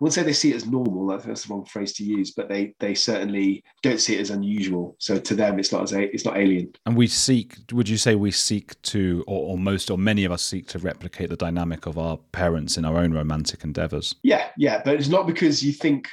wouldn't 0.01 0.13
say 0.13 0.23
they 0.23 0.33
see 0.33 0.51
it 0.51 0.57
as 0.57 0.65
normal. 0.65 1.07
That's 1.07 1.45
the 1.45 1.53
wrong 1.53 1.63
phrase 1.63 1.93
to 1.93 2.03
use, 2.03 2.31
but 2.31 2.49
they 2.49 2.75
they 2.79 2.95
certainly 2.95 3.63
don't 3.81 4.01
see 4.01 4.17
it 4.17 4.21
as 4.21 4.29
unusual. 4.29 4.97
So 4.99 5.19
to 5.19 5.35
them, 5.35 5.57
it's 5.57 5.71
not 5.71 5.83
as 5.83 5.93
a, 5.93 6.13
it's 6.13 6.25
not 6.25 6.37
alien. 6.37 6.73
And 6.85 6.97
we 6.97 7.07
seek. 7.07 7.55
Would 7.71 7.87
you 7.87 7.97
say 7.97 8.15
we 8.15 8.31
seek 8.31 8.81
to, 8.81 9.23
or, 9.25 9.51
or 9.51 9.57
most, 9.57 9.89
or 9.89 9.97
many 9.97 10.25
of 10.25 10.33
us 10.33 10.43
seek 10.43 10.67
to 10.69 10.79
replicate 10.79 11.29
the 11.29 11.37
dynamic 11.37 11.85
of 11.85 11.97
our 11.97 12.17
parents 12.33 12.77
in 12.77 12.83
our 12.83 12.97
own 12.97 13.13
romantic 13.13 13.63
endeavors? 13.63 14.15
Yeah, 14.21 14.47
yeah, 14.57 14.81
but 14.83 14.95
it's 14.95 15.07
not 15.07 15.27
because 15.27 15.63
you 15.63 15.71
think 15.71 16.09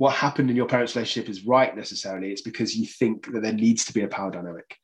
what 0.00 0.14
happened 0.14 0.48
in 0.48 0.56
your 0.56 0.66
parents' 0.66 0.96
relationship 0.96 1.28
is 1.28 1.44
right 1.44 1.76
necessarily. 1.76 2.32
It's 2.32 2.40
because 2.40 2.74
you 2.74 2.86
think 2.86 3.30
that 3.34 3.42
there 3.42 3.52
needs 3.52 3.84
to 3.84 3.92
be 3.92 4.00
a 4.00 4.08
power 4.08 4.30
dynamic. 4.30 4.78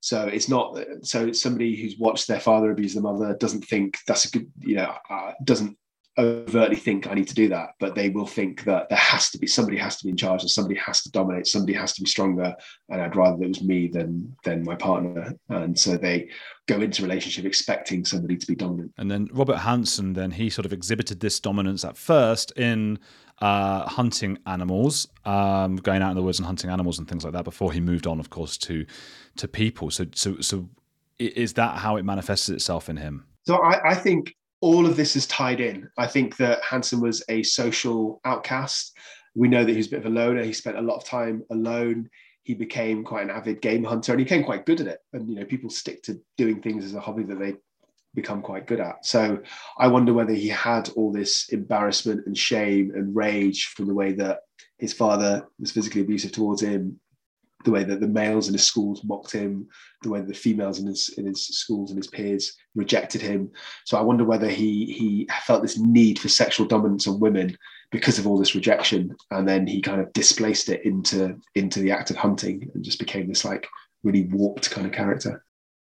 So 0.00 0.28
it's 0.28 0.48
not 0.48 0.78
so 1.02 1.30
somebody 1.32 1.76
who's 1.76 1.98
watched 1.98 2.26
their 2.26 2.40
father 2.40 2.70
abuse 2.70 2.94
the 2.94 3.02
mother 3.02 3.36
doesn't 3.38 3.66
think 3.66 3.98
that's 4.06 4.24
a 4.24 4.30
good, 4.30 4.50
you 4.60 4.76
know, 4.76 4.94
uh, 5.10 5.32
doesn't 5.44 5.76
overtly 6.18 6.76
think 6.76 7.06
I 7.06 7.14
need 7.14 7.28
to 7.28 7.34
do 7.34 7.48
that, 7.48 7.70
but 7.78 7.94
they 7.94 8.08
will 8.08 8.26
think 8.26 8.64
that 8.64 8.88
there 8.88 8.98
has 8.98 9.30
to 9.30 9.38
be 9.38 9.46
somebody 9.46 9.76
has 9.76 9.98
to 9.98 10.04
be 10.04 10.10
in 10.10 10.16
charge 10.16 10.42
and 10.42 10.50
somebody 10.50 10.78
has 10.80 11.02
to 11.02 11.10
dominate, 11.10 11.46
somebody 11.46 11.74
has 11.74 11.92
to 11.94 12.02
be 12.02 12.08
stronger, 12.08 12.54
and 12.88 13.02
I'd 13.02 13.16
rather 13.16 13.42
it 13.42 13.48
was 13.48 13.62
me 13.62 13.88
than 13.88 14.34
than 14.44 14.64
my 14.64 14.74
partner. 14.76 15.34
And 15.48 15.78
so 15.78 15.96
they 15.96 16.30
go 16.66 16.80
into 16.80 17.02
relationship 17.02 17.44
expecting 17.44 18.04
somebody 18.04 18.36
to 18.36 18.46
be 18.46 18.54
dominant. 18.54 18.92
And 18.96 19.10
then 19.10 19.28
Robert 19.32 19.58
Hansen, 19.58 20.14
then 20.14 20.30
he 20.30 20.48
sort 20.48 20.64
of 20.66 20.72
exhibited 20.72 21.20
this 21.20 21.38
dominance 21.38 21.84
at 21.84 21.96
first 21.96 22.50
in 22.52 22.98
uh, 23.40 23.86
hunting 23.86 24.38
animals, 24.46 25.08
um, 25.24 25.76
going 25.76 26.02
out 26.02 26.10
in 26.10 26.16
the 26.16 26.22
woods 26.22 26.38
and 26.38 26.46
hunting 26.46 26.70
animals 26.70 26.98
and 26.98 27.06
things 27.06 27.24
like 27.24 27.34
that. 27.34 27.44
Before 27.44 27.72
he 27.72 27.80
moved 27.80 28.06
on, 28.06 28.20
of 28.20 28.30
course, 28.30 28.56
to 28.58 28.86
to 29.36 29.48
people. 29.48 29.90
So, 29.90 30.06
so, 30.14 30.40
so, 30.40 30.68
is 31.18 31.52
that 31.54 31.78
how 31.78 31.96
it 31.96 32.04
manifested 32.04 32.54
itself 32.54 32.88
in 32.88 32.96
him? 32.96 33.26
So, 33.46 33.56
I, 33.56 33.90
I 33.90 33.94
think 33.94 34.34
all 34.66 34.84
of 34.84 34.96
this 34.96 35.14
is 35.14 35.26
tied 35.28 35.60
in. 35.60 35.88
I 35.96 36.08
think 36.08 36.36
that 36.38 36.62
Hansen 36.64 37.00
was 37.00 37.22
a 37.28 37.44
social 37.44 38.20
outcast. 38.24 38.96
We 39.36 39.46
know 39.46 39.64
that 39.64 39.70
he 39.70 39.76
was 39.76 39.86
a 39.86 39.90
bit 39.90 40.00
of 40.00 40.06
a 40.06 40.10
loner. 40.10 40.42
He 40.42 40.52
spent 40.52 40.76
a 40.76 40.82
lot 40.82 40.96
of 40.96 41.04
time 41.04 41.44
alone. 41.50 42.10
He 42.42 42.54
became 42.54 43.04
quite 43.04 43.22
an 43.22 43.30
avid 43.30 43.62
game 43.62 43.84
hunter, 43.84 44.12
and 44.12 44.18
he 44.18 44.24
became 44.24 44.42
quite 44.42 44.66
good 44.66 44.80
at 44.80 44.88
it. 44.88 44.98
And 45.12 45.30
you 45.30 45.36
know, 45.36 45.44
people 45.44 45.70
stick 45.70 46.02
to 46.04 46.20
doing 46.36 46.60
things 46.60 46.84
as 46.84 46.94
a 46.94 47.00
hobby 47.00 47.22
that 47.24 47.38
they 47.38 47.54
become 48.14 48.42
quite 48.42 48.66
good 48.66 48.80
at. 48.80 49.06
So 49.06 49.38
I 49.78 49.86
wonder 49.86 50.12
whether 50.12 50.32
he 50.32 50.48
had 50.48 50.88
all 50.96 51.12
this 51.12 51.48
embarrassment 51.50 52.26
and 52.26 52.36
shame 52.36 52.90
and 52.94 53.14
rage 53.14 53.66
from 53.66 53.86
the 53.86 53.94
way 53.94 54.12
that 54.14 54.40
his 54.78 54.92
father 54.92 55.46
was 55.60 55.70
physically 55.70 56.00
abusive 56.00 56.32
towards 56.32 56.62
him, 56.62 56.98
the 57.66 57.72
way 57.72 57.82
that 57.82 58.00
the 58.00 58.06
males 58.06 58.46
in 58.46 58.54
his 58.54 58.64
schools 58.64 59.02
mocked 59.04 59.32
him, 59.32 59.66
the 60.02 60.08
way 60.08 60.20
that 60.20 60.28
the 60.28 60.34
females 60.34 60.78
in 60.78 60.86
his 60.86 61.10
in 61.18 61.26
his 61.26 61.46
schools 61.48 61.90
and 61.90 61.98
his 61.98 62.06
peers 62.06 62.56
rejected 62.76 63.20
him. 63.20 63.50
So 63.84 63.98
I 63.98 64.02
wonder 64.02 64.24
whether 64.24 64.48
he 64.48 64.86
he 64.92 65.28
felt 65.42 65.62
this 65.62 65.76
need 65.76 66.18
for 66.18 66.28
sexual 66.28 66.66
dominance 66.66 67.08
on 67.08 67.20
women 67.20 67.58
because 67.90 68.18
of 68.18 68.26
all 68.26 68.38
this 68.38 68.54
rejection, 68.54 69.14
and 69.32 69.46
then 69.46 69.66
he 69.66 69.82
kind 69.82 70.00
of 70.00 70.12
displaced 70.12 70.68
it 70.68 70.86
into 70.86 71.36
into 71.56 71.80
the 71.80 71.90
act 71.90 72.10
of 72.10 72.16
hunting 72.16 72.70
and 72.72 72.84
just 72.84 73.00
became 73.00 73.28
this 73.28 73.44
like 73.44 73.66
really 74.04 74.28
warped 74.28 74.70
kind 74.70 74.86
of 74.86 74.92
character. 74.92 75.44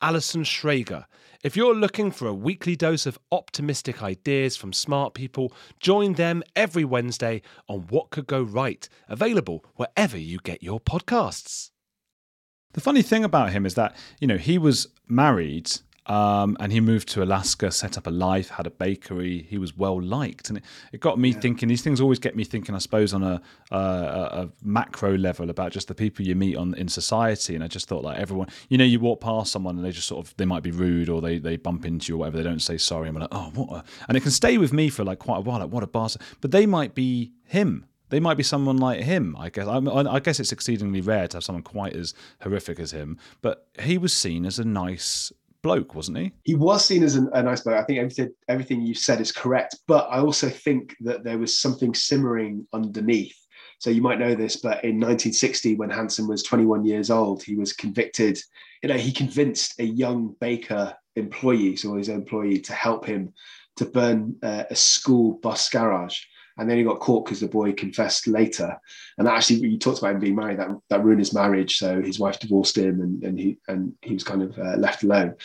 Alison 0.00 0.42
Schrager. 0.42 1.04
If 1.42 1.56
you're 1.56 1.74
looking 1.74 2.10
for 2.10 2.26
a 2.26 2.34
weekly 2.34 2.76
dose 2.76 3.06
of 3.06 3.18
optimistic 3.30 4.02
ideas 4.02 4.56
from 4.56 4.72
smart 4.72 5.14
people, 5.14 5.52
join 5.80 6.14
them 6.14 6.42
every 6.54 6.84
Wednesday 6.84 7.42
on 7.68 7.86
What 7.88 8.10
Could 8.10 8.26
Go 8.26 8.42
Right, 8.42 8.88
available 9.08 9.64
wherever 9.76 10.18
you 10.18 10.38
get 10.42 10.62
your 10.62 10.80
podcasts. 10.80 11.70
The 12.72 12.80
funny 12.80 13.02
thing 13.02 13.24
about 13.24 13.52
him 13.52 13.64
is 13.64 13.74
that, 13.74 13.96
you 14.20 14.26
know, 14.26 14.36
he 14.36 14.58
was 14.58 14.88
married 15.08 15.70
um, 16.06 16.56
and 16.60 16.72
he 16.72 16.80
moved 16.80 17.08
to 17.10 17.22
Alaska, 17.22 17.72
set 17.72 17.98
up 17.98 18.06
a 18.06 18.10
life, 18.10 18.48
had 18.48 18.66
a 18.66 18.70
bakery. 18.70 19.46
He 19.48 19.58
was 19.58 19.76
well 19.76 20.00
liked, 20.00 20.48
and 20.48 20.58
it, 20.58 20.64
it 20.92 21.00
got 21.00 21.18
me 21.18 21.30
yeah. 21.30 21.40
thinking. 21.40 21.68
These 21.68 21.82
things 21.82 22.00
always 22.00 22.20
get 22.20 22.36
me 22.36 22.44
thinking, 22.44 22.74
I 22.74 22.78
suppose, 22.78 23.12
on 23.12 23.24
a, 23.24 23.42
a, 23.72 23.76
a, 23.76 24.48
macro 24.62 25.16
level 25.16 25.50
about 25.50 25.72
just 25.72 25.88
the 25.88 25.94
people 25.94 26.24
you 26.24 26.36
meet 26.36 26.56
on 26.56 26.74
in 26.74 26.88
society. 26.88 27.56
And 27.56 27.64
I 27.64 27.66
just 27.68 27.88
thought, 27.88 28.04
like 28.04 28.18
everyone, 28.18 28.48
you 28.68 28.78
know, 28.78 28.84
you 28.84 29.00
walk 29.00 29.20
past 29.20 29.50
someone 29.50 29.76
and 29.76 29.84
they 29.84 29.90
just 29.90 30.06
sort 30.06 30.24
of 30.24 30.36
they 30.36 30.44
might 30.44 30.62
be 30.62 30.70
rude 30.70 31.08
or 31.08 31.20
they 31.20 31.38
they 31.38 31.56
bump 31.56 31.84
into 31.84 32.12
you 32.12 32.16
or 32.16 32.18
whatever. 32.18 32.36
They 32.36 32.44
don't 32.44 32.60
say 32.60 32.78
sorry. 32.78 33.08
I'm 33.08 33.16
like, 33.16 33.28
oh, 33.32 33.50
what? 33.54 33.72
A, 33.72 33.84
and 34.08 34.16
it 34.16 34.20
can 34.20 34.30
stay 34.30 34.58
with 34.58 34.72
me 34.72 34.88
for 34.88 35.02
like 35.02 35.18
quite 35.18 35.38
a 35.38 35.40
while. 35.40 35.58
Like, 35.58 35.70
what 35.70 35.82
a 35.82 35.88
bastard! 35.88 36.22
But 36.40 36.52
they 36.52 36.66
might 36.66 36.94
be 36.94 37.32
him 37.44 37.86
they 38.08 38.20
might 38.20 38.36
be 38.36 38.44
someone 38.44 38.76
like 38.76 39.00
him. 39.00 39.34
I 39.36 39.50
guess. 39.50 39.66
I, 39.66 39.78
I, 39.78 40.20
guess 40.20 40.38
it's 40.38 40.52
exceedingly 40.52 41.00
rare 41.00 41.26
to 41.26 41.38
have 41.38 41.44
someone 41.44 41.64
quite 41.64 41.96
as 41.96 42.14
horrific 42.40 42.78
as 42.78 42.92
him. 42.92 43.18
But 43.42 43.66
he 43.80 43.98
was 43.98 44.12
seen 44.12 44.46
as 44.46 44.60
a 44.60 44.64
nice 44.64 45.32
bloke, 45.62 45.94
wasn't 45.94 46.18
he? 46.18 46.32
He 46.44 46.54
was 46.54 46.84
seen 46.84 47.02
as 47.02 47.16
a, 47.16 47.26
a 47.32 47.42
nice 47.42 47.62
bloke. 47.62 47.78
I 47.78 47.84
think 47.84 47.98
everything 47.98 48.30
everything 48.48 48.82
you 48.82 48.94
said 48.94 49.20
is 49.20 49.32
correct, 49.32 49.76
but 49.86 50.08
I 50.10 50.20
also 50.20 50.48
think 50.48 50.96
that 51.00 51.24
there 51.24 51.38
was 51.38 51.58
something 51.58 51.94
simmering 51.94 52.66
underneath. 52.72 53.36
So 53.78 53.90
you 53.90 54.00
might 54.00 54.18
know 54.18 54.34
this, 54.34 54.56
but 54.56 54.84
in 54.84 54.96
1960, 54.96 55.76
when 55.76 55.90
Hansen 55.90 56.26
was 56.26 56.42
21 56.42 56.86
years 56.86 57.10
old, 57.10 57.42
he 57.42 57.56
was 57.56 57.74
convicted. 57.74 58.40
You 58.82 58.88
know, 58.88 58.96
he 58.96 59.12
convinced 59.12 59.78
a 59.78 59.84
young 59.84 60.34
baker 60.40 60.94
employee, 61.14 61.76
so 61.76 61.94
his 61.96 62.08
employee, 62.08 62.60
to 62.60 62.72
help 62.72 63.04
him 63.04 63.34
to 63.76 63.84
burn 63.84 64.36
uh, 64.42 64.64
a 64.70 64.74
school 64.74 65.34
bus 65.42 65.68
garage 65.68 66.18
and 66.58 66.68
then 66.68 66.78
he 66.78 66.84
got 66.84 67.00
caught 67.00 67.24
because 67.24 67.40
the 67.40 67.48
boy 67.48 67.72
confessed 67.72 68.26
later. 68.26 68.78
And 69.18 69.28
actually, 69.28 69.68
you 69.68 69.78
talked 69.78 69.98
about 69.98 70.14
him 70.14 70.20
being 70.20 70.36
married. 70.36 70.58
That 70.58 70.70
that 70.88 71.04
ruined 71.04 71.20
his 71.20 71.34
marriage. 71.34 71.78
So 71.78 72.00
his 72.00 72.18
wife 72.18 72.40
divorced 72.40 72.78
him, 72.78 73.00
and, 73.00 73.22
and 73.22 73.38
he 73.38 73.58
and 73.68 73.92
he 74.02 74.14
was 74.14 74.24
kind 74.24 74.42
of 74.42 74.58
uh, 74.58 74.76
left 74.76 75.02
alone. 75.02 75.36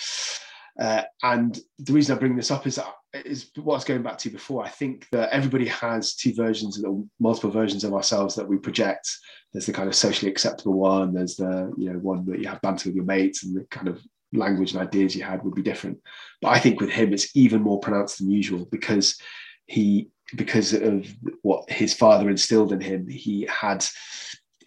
Uh, 0.79 1.03
and 1.23 1.59
the 1.79 1.93
reason 1.93 2.15
I 2.15 2.19
bring 2.19 2.35
this 2.35 2.51
up 2.51 2.65
is 2.65 2.79
is 3.13 3.51
what 3.55 3.73
I 3.73 3.77
was 3.77 3.83
going 3.83 4.03
back 4.03 4.17
to 4.19 4.29
before. 4.29 4.63
I 4.63 4.69
think 4.69 5.07
that 5.11 5.29
everybody 5.31 5.67
has 5.67 6.15
two 6.15 6.33
versions, 6.33 6.81
multiple 7.19 7.51
versions 7.51 7.83
of 7.83 7.93
ourselves 7.93 8.35
that 8.35 8.47
we 8.47 8.57
project. 8.57 9.09
There's 9.51 9.65
the 9.65 9.73
kind 9.73 9.89
of 9.89 9.95
socially 9.95 10.31
acceptable 10.31 10.73
one. 10.73 11.13
There's 11.13 11.35
the 11.35 11.73
you 11.77 11.91
know 11.91 11.99
one 11.99 12.25
that 12.27 12.39
you 12.39 12.47
have 12.47 12.61
banter 12.61 12.89
with 12.89 12.95
your 12.95 13.05
mates, 13.05 13.43
and 13.43 13.55
the 13.55 13.65
kind 13.65 13.89
of 13.89 14.01
language 14.33 14.71
and 14.71 14.81
ideas 14.81 15.15
you 15.15 15.23
had 15.23 15.43
would 15.43 15.55
be 15.55 15.61
different. 15.61 15.99
But 16.41 16.49
I 16.49 16.59
think 16.59 16.79
with 16.79 16.89
him, 16.89 17.13
it's 17.13 17.35
even 17.35 17.61
more 17.61 17.79
pronounced 17.79 18.19
than 18.19 18.31
usual 18.31 18.65
because 18.71 19.19
he 19.67 20.09
because 20.35 20.73
of 20.73 21.07
what 21.41 21.69
his 21.69 21.93
father 21.93 22.29
instilled 22.29 22.71
in 22.71 22.81
him, 22.81 23.07
he 23.07 23.47
had 23.50 23.85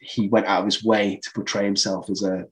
he 0.00 0.28
went 0.28 0.47
out 0.47 0.61
of 0.61 0.66
his 0.66 0.85
way 0.85 1.18
to 1.23 1.30
portray 1.33 1.64
himself 1.64 2.11
as 2.11 2.23
a 2.23 2.44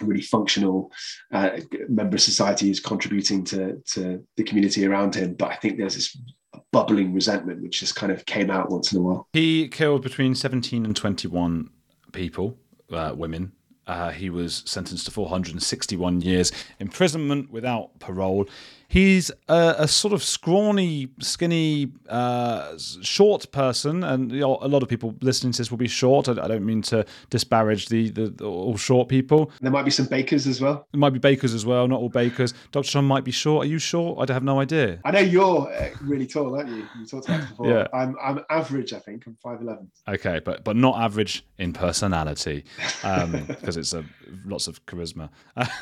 really 0.00 0.20
functional 0.20 0.92
uh, 1.32 1.50
member 1.88 2.16
of 2.16 2.20
society 2.20 2.68
who's 2.68 2.80
contributing 2.80 3.44
to 3.44 3.82
to 3.92 4.24
the 4.36 4.44
community 4.44 4.86
around 4.86 5.14
him. 5.14 5.34
But 5.34 5.52
I 5.52 5.56
think 5.56 5.78
there's 5.78 5.94
this 5.94 6.16
bubbling 6.72 7.14
resentment, 7.14 7.62
which 7.62 7.80
just 7.80 7.96
kind 7.96 8.12
of 8.12 8.24
came 8.26 8.50
out 8.50 8.70
once 8.70 8.92
in 8.92 8.98
a 8.98 9.02
while. 9.02 9.28
He 9.32 9.68
killed 9.68 10.02
between 10.02 10.34
17 10.34 10.84
and 10.84 10.94
21 10.94 11.70
people, 12.12 12.58
uh, 12.92 13.12
women. 13.16 13.52
Uh, 13.86 14.10
he 14.10 14.30
was 14.30 14.62
sentenced 14.66 15.04
to 15.06 15.10
461 15.10 16.20
years 16.20 16.52
imprisonment 16.80 17.50
without 17.50 17.98
parole. 17.98 18.46
He's 18.88 19.32
a, 19.48 19.74
a 19.78 19.88
sort 19.88 20.14
of 20.14 20.22
scrawny, 20.22 21.08
skinny, 21.20 21.90
uh, 22.08 22.78
short 22.78 23.50
person, 23.50 24.04
and 24.04 24.30
you 24.30 24.40
know, 24.40 24.58
a 24.60 24.68
lot 24.68 24.82
of 24.82 24.88
people 24.88 25.14
listening 25.20 25.52
to 25.52 25.58
this 25.58 25.70
will 25.70 25.78
be 25.78 25.88
short. 25.88 26.28
I, 26.28 26.32
I 26.32 26.46
don't 26.46 26.64
mean 26.64 26.82
to 26.82 27.04
disparage 27.30 27.86
the, 27.86 28.10
the, 28.10 28.28
the, 28.28 28.44
all 28.44 28.76
short 28.76 29.08
people. 29.08 29.50
There 29.60 29.72
might 29.72 29.84
be 29.84 29.90
some 29.90 30.06
bakers 30.06 30.46
as 30.46 30.60
well. 30.60 30.86
There 30.92 31.00
might 31.00 31.12
be 31.12 31.18
bakers 31.18 31.52
as 31.52 31.66
well, 31.66 31.88
not 31.88 32.00
all 32.00 32.08
bakers. 32.08 32.54
Dr. 32.70 32.88
Sean 32.88 33.04
might 33.04 33.24
be 33.24 33.32
short. 33.32 33.66
Are 33.66 33.68
you 33.68 33.78
short? 33.78 34.30
I 34.30 34.32
have 34.32 34.44
no 34.44 34.60
idea. 34.60 35.00
I 35.04 35.10
know 35.10 35.20
you're 35.20 35.68
uh, 35.72 35.90
really 36.02 36.26
tall, 36.26 36.54
aren't 36.54 36.68
you? 36.68 36.86
You 36.98 37.06
talked 37.06 37.28
about 37.28 37.48
before. 37.48 37.68
Yeah. 37.68 37.88
I'm 37.92 38.14
I'm 38.22 38.40
average, 38.50 38.92
I 38.92 39.00
think. 39.00 39.26
I'm 39.26 39.36
five 39.42 39.60
eleven. 39.60 39.90
Okay, 40.06 40.40
but 40.44 40.62
but 40.62 40.76
not 40.76 40.96
average 41.00 41.44
in 41.58 41.72
personality, 41.72 42.64
because 43.02 43.75
it's 43.76 43.92
a 43.92 44.04
lots 44.44 44.66
of 44.66 44.84
charisma. 44.86 45.30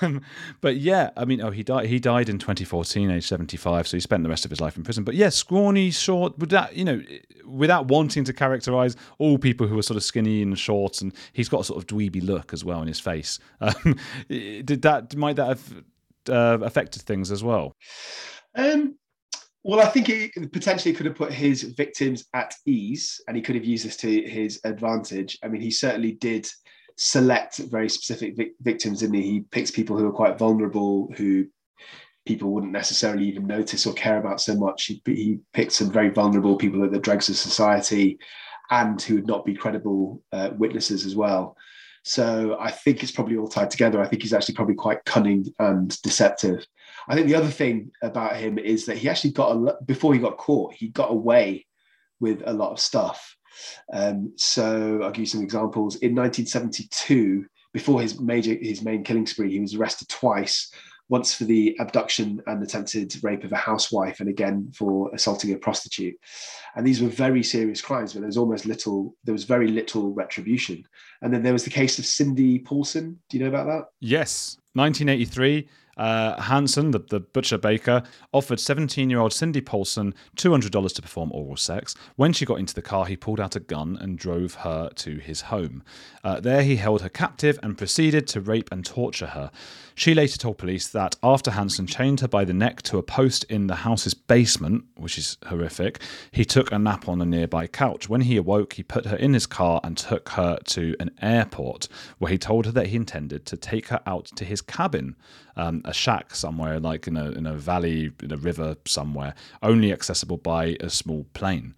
Um, 0.01 0.23
but 0.61 0.77
yeah, 0.77 1.11
I 1.17 1.25
mean, 1.25 1.41
oh, 1.41 1.51
he 1.51 1.63
died. 1.63 1.87
He 1.87 1.99
died 1.99 2.29
in 2.29 2.39
2014, 2.39 3.11
age 3.11 3.27
75. 3.27 3.89
So 3.89 3.97
he 3.97 4.01
spent 4.01 4.23
the 4.23 4.29
rest 4.29 4.45
of 4.45 4.51
his 4.51 4.61
life 4.61 4.77
in 4.77 4.83
prison. 4.83 5.05
But 5.05 5.15
yeah, 5.15 5.29
scrawny, 5.29 5.91
short. 5.91 6.39
Without 6.39 6.75
you 6.75 6.85
know, 6.85 7.03
without 7.47 7.87
wanting 7.87 8.25
to 8.25 8.33
characterize 8.33 8.97
all 9.19 9.39
people 9.39 9.67
who 9.67 9.79
are 9.79 9.83
sort 9.83 9.97
of 9.97 10.03
skinny 10.03 10.43
and 10.43 10.59
short, 10.59 11.01
and 11.01 11.13
he's 11.33 11.49
got 11.49 11.61
a 11.61 11.65
sort 11.65 11.79
of 11.79 11.87
dweeby 11.87 12.23
look 12.25 12.53
as 12.53 12.65
well 12.65 12.81
in 12.83 12.89
his 12.89 13.01
face. 13.01 13.39
Um, 13.61 13.97
did 14.29 14.83
that 14.83 15.15
might 15.17 15.37
that 15.37 15.47
have 15.47 15.85
uh, 16.29 16.59
affected 16.65 17.03
things 17.03 17.31
as 17.31 17.43
well? 17.43 17.73
Um, 18.55 18.97
well, 19.65 19.81
I 19.81 19.87
think 19.87 20.09
he 20.09 20.29
potentially 20.53 20.95
could 20.95 21.07
have 21.07 21.15
put 21.15 21.33
his 21.33 21.63
victims 21.63 22.27
at 22.35 22.55
ease, 22.67 23.21
and 23.27 23.37
he 23.37 23.43
could 23.43 23.55
have 23.55 23.65
used 23.65 23.87
this 23.87 23.97
to 23.99 24.23
his 24.23 24.61
advantage. 24.65 25.39
I 25.43 25.49
mean, 25.49 25.63
he 25.63 25.71
certainly 25.71 26.13
did 26.13 26.47
select 26.97 27.59
very 27.59 27.89
specific 27.89 28.37
vic- 28.37 28.55
victims, 28.61 29.01
didn't 29.01 29.17
he? 29.17 29.23
He 29.23 29.41
picks 29.41 29.71
people 29.71 29.97
who 29.97 30.07
are 30.07 30.13
quite 30.13 30.39
vulnerable, 30.39 31.11
who 31.17 31.47
people 32.27 32.51
wouldn't 32.51 32.73
necessarily 32.73 33.27
even 33.27 33.47
notice 33.47 33.87
or 33.87 33.93
care 33.95 34.19
about 34.19 34.41
so 34.41 34.55
much. 34.55 34.87
He, 34.87 35.03
he 35.07 35.41
picked 35.53 35.73
some 35.73 35.91
very 35.91 36.11
vulnerable 36.11 36.57
people 36.57 36.85
at 36.85 36.93
the 36.93 36.99
dregs 36.99 37.29
of 37.29 37.37
society, 37.37 38.19
and 38.71 39.01
who 39.01 39.17
would 39.17 39.27
not 39.27 39.45
be 39.45 39.55
credible 39.55 40.23
uh, 40.33 40.51
witnesses 40.57 41.05
as 41.05 41.15
well. 41.15 41.57
So 42.05 42.57
I 42.61 42.71
think 42.71 43.03
it's 43.03 43.13
probably 43.13 43.37
all 43.37 43.49
tied 43.49 43.71
together. 43.71 44.01
I 44.01 44.07
think 44.07 44.23
he's 44.23 44.35
actually 44.35 44.55
probably 44.55 44.75
quite 44.75 45.05
cunning 45.05 45.47
and 45.59 46.01
deceptive. 46.03 46.67
I 47.09 47.15
think 47.15 47.27
the 47.29 47.35
other 47.35 47.49
thing 47.49 47.91
about 48.03 48.37
him 48.37 48.59
is 48.59 48.87
that 48.87 48.99
he 48.99 49.09
actually 49.09 49.33
got 49.33 49.53
a 49.53 49.83
before 49.85 50.15
he 50.15 50.21
got 50.21 50.37
caught, 50.37 50.75
he 50.75 50.89
got 50.89 51.11
away 51.11 51.67
with 52.21 52.43
a 52.47 52.53
lot 52.53 52.73
of 52.73 52.81
stuff. 52.81 53.37
Um, 53.93 54.33
so 54.37 55.01
I'll 55.03 55.11
give 55.11 55.21
you 55.21 55.27
some 55.27 55.43
examples. 55.43 55.97
In 55.97 56.15
1972, 56.15 57.47
before 57.73 58.01
his 58.01 58.21
major 58.21 58.55
his 58.55 58.83
main 58.83 59.03
killing 59.05 59.27
spree, 59.27 59.53
he 59.53 59.61
was 59.61 59.75
arrested 59.75 60.09
twice. 60.09 60.73
Once 61.11 61.35
for 61.35 61.45
the 61.45 61.77
abduction 61.81 62.41
and 62.47 62.63
attempted 62.63 63.15
rape 63.23 63.45
of 63.45 63.53
a 63.53 63.57
housewife, 63.57 64.21
and 64.21 64.29
again 64.31 64.73
for 64.75 65.11
assaulting 65.15 65.53
a 65.53 65.57
prostitute. 65.57 66.15
And 66.77 66.87
these 66.87 67.03
were 67.03 67.11
very 67.11 67.43
serious 67.43 67.83
crimes, 67.83 68.15
but 68.15 68.21
there 68.21 68.27
was 68.27 68.39
almost 68.39 68.65
little, 68.65 69.15
there 69.23 69.35
was 69.35 69.45
very 69.45 69.69
little 69.69 70.15
retribution. 70.15 70.83
And 71.21 71.33
then 71.33 71.43
there 71.43 71.53
was 71.53 71.65
the 71.65 71.69
case 71.69 71.99
of 71.99 72.07
Cindy 72.07 72.59
Paulson. 72.59 73.21
Do 73.29 73.37
you 73.37 73.43
know 73.45 73.51
about 73.51 73.67
that? 73.67 73.85
Yes, 74.01 74.57
1983. 74.73 75.69
Uh, 75.97 76.41
Hansen, 76.41 76.91
the, 76.91 76.99
the 76.99 77.21
butcher 77.21 77.59
baker, 77.59 78.03
offered 78.33 78.61
17 78.61 79.11
year 79.11 79.21
old 79.21 79.33
Cindy 79.33 79.61
Paulson 79.61 80.15
$200 80.37 80.95
to 80.95 81.03
perform 81.03 81.33
oral 81.33 81.57
sex. 81.57 81.95
When 82.17 82.33
she 82.33 82.45
got 82.45 82.59
into 82.59 82.75
the 82.75 82.83
car, 82.83 83.07
he 83.07 83.17
pulled 83.17 83.41
out 83.41 83.57
a 83.57 83.61
gun 83.61 83.97
and 84.01 84.19
drove 84.19 84.55
her 84.55 84.91
to 84.97 85.17
his 85.19 85.43
home. 85.43 85.83
Uh, 86.23 86.41
there, 86.41 86.63
he 86.63 86.77
held 86.77 87.03
her 87.03 87.09
captive 87.09 87.59
and 87.63 87.79
proceeded 87.79 88.27
to 88.29 88.41
rape 88.41 88.71
and 88.73 88.85
torture 88.85 89.27
her. 89.27 89.51
She 89.95 90.15
later 90.15 90.39
told 90.39 90.59
police 90.59 90.89
that 90.89 91.17
after 91.23 91.53
Hansen 91.53 91.87
chained 91.87 92.21
her 92.21 92.29
by 92.29 92.45
the 92.45 92.53
neck 92.53 92.83
to 92.83 92.99
a 92.99 93.03
post 93.03 93.45
in 93.45 93.69
the 93.69 93.77
house's 93.77 94.15
basement, 94.15 94.85
which 94.97 95.19
is 95.19 95.39
horrific, 95.47 96.01
he 96.33 96.45
took 96.45 96.73
a 96.73 96.79
nap 96.79 97.09
on 97.09 97.21
a 97.21 97.27
nearby 97.27 97.69
couch. 97.69 98.09
When 98.09 98.23
he 98.23 98.37
awoke, 98.37 98.73
he 98.73 98.83
put 98.83 99.07
her 99.07 99.17
in 99.17 99.35
his 99.35 99.47
car 99.47 99.81
and 99.85 99.97
took 99.97 100.31
her 100.31 100.59
to 100.65 100.97
an 100.99 101.13
airport, 101.23 101.89
where 102.19 102.33
he 102.33 102.39
told 102.39 102.67
her 102.67 102.73
that 102.73 102.89
he 102.89 102.97
intended 102.97 103.47
to 103.47 103.57
take 103.57 103.89
her 103.89 104.01
out 104.05 104.27
to 104.37 104.45
his 104.45 104.61
cabin, 104.61 105.15
um, 105.57 105.83
a 105.85 105.93
shack 105.93 106.35
somewhere, 106.35 106.81
like 106.81 107.07
in 107.07 107.17
a 107.17 107.31
in 107.33 107.47
a 107.47 107.55
valley, 107.55 108.11
in 108.23 108.33
a 108.33 108.37
river 108.37 108.77
somewhere, 108.87 109.35
only 109.63 109.93
accessible 109.93 110.37
by 110.37 110.77
a 110.81 110.91
small 110.91 111.27
plane. 111.35 111.75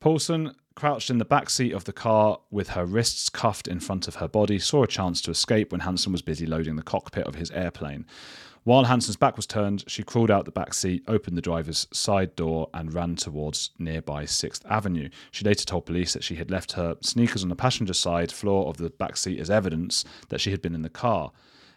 Paulson 0.00 0.54
crouched 0.74 1.10
in 1.10 1.18
the 1.18 1.24
back 1.24 1.50
seat 1.50 1.72
of 1.72 1.84
the 1.84 1.92
car 1.92 2.38
with 2.50 2.70
her 2.70 2.84
wrists 2.84 3.28
cuffed 3.28 3.68
in 3.68 3.78
front 3.78 4.08
of 4.08 4.16
her 4.16 4.28
body, 4.28 4.58
saw 4.58 4.82
a 4.82 4.88
chance 4.88 5.20
to 5.22 5.30
escape 5.30 5.70
when 5.70 5.82
Hansen 5.82 6.12
was 6.12 6.22
busy 6.22 6.46
loading 6.46 6.76
the 6.76 6.82
cockpit 6.82 7.26
of 7.26 7.34
his 7.34 7.50
airplane. 7.50 8.06
While 8.64 8.84
Hansen's 8.84 9.16
back 9.16 9.36
was 9.36 9.46
turned, 9.46 9.82
she 9.88 10.04
crawled 10.04 10.30
out 10.30 10.44
the 10.44 10.52
back 10.52 10.72
seat, 10.72 11.02
opened 11.08 11.36
the 11.36 11.42
driver's 11.42 11.88
side 11.92 12.36
door, 12.36 12.70
and 12.72 12.94
ran 12.94 13.16
towards 13.16 13.70
nearby 13.76 14.22
6th 14.22 14.64
Avenue. 14.70 15.08
She 15.32 15.44
later 15.44 15.64
told 15.64 15.86
police 15.86 16.12
that 16.12 16.22
she 16.22 16.36
had 16.36 16.50
left 16.50 16.72
her 16.72 16.96
sneakers 17.00 17.42
on 17.42 17.48
the 17.48 17.56
passenger 17.56 17.94
side 17.94 18.30
floor 18.30 18.68
of 18.68 18.76
the 18.76 18.90
back 18.90 19.16
seat 19.16 19.40
as 19.40 19.50
evidence 19.50 20.04
that 20.28 20.40
she 20.40 20.52
had 20.52 20.62
been 20.62 20.76
in 20.76 20.82
the 20.82 20.88
car. 20.88 21.32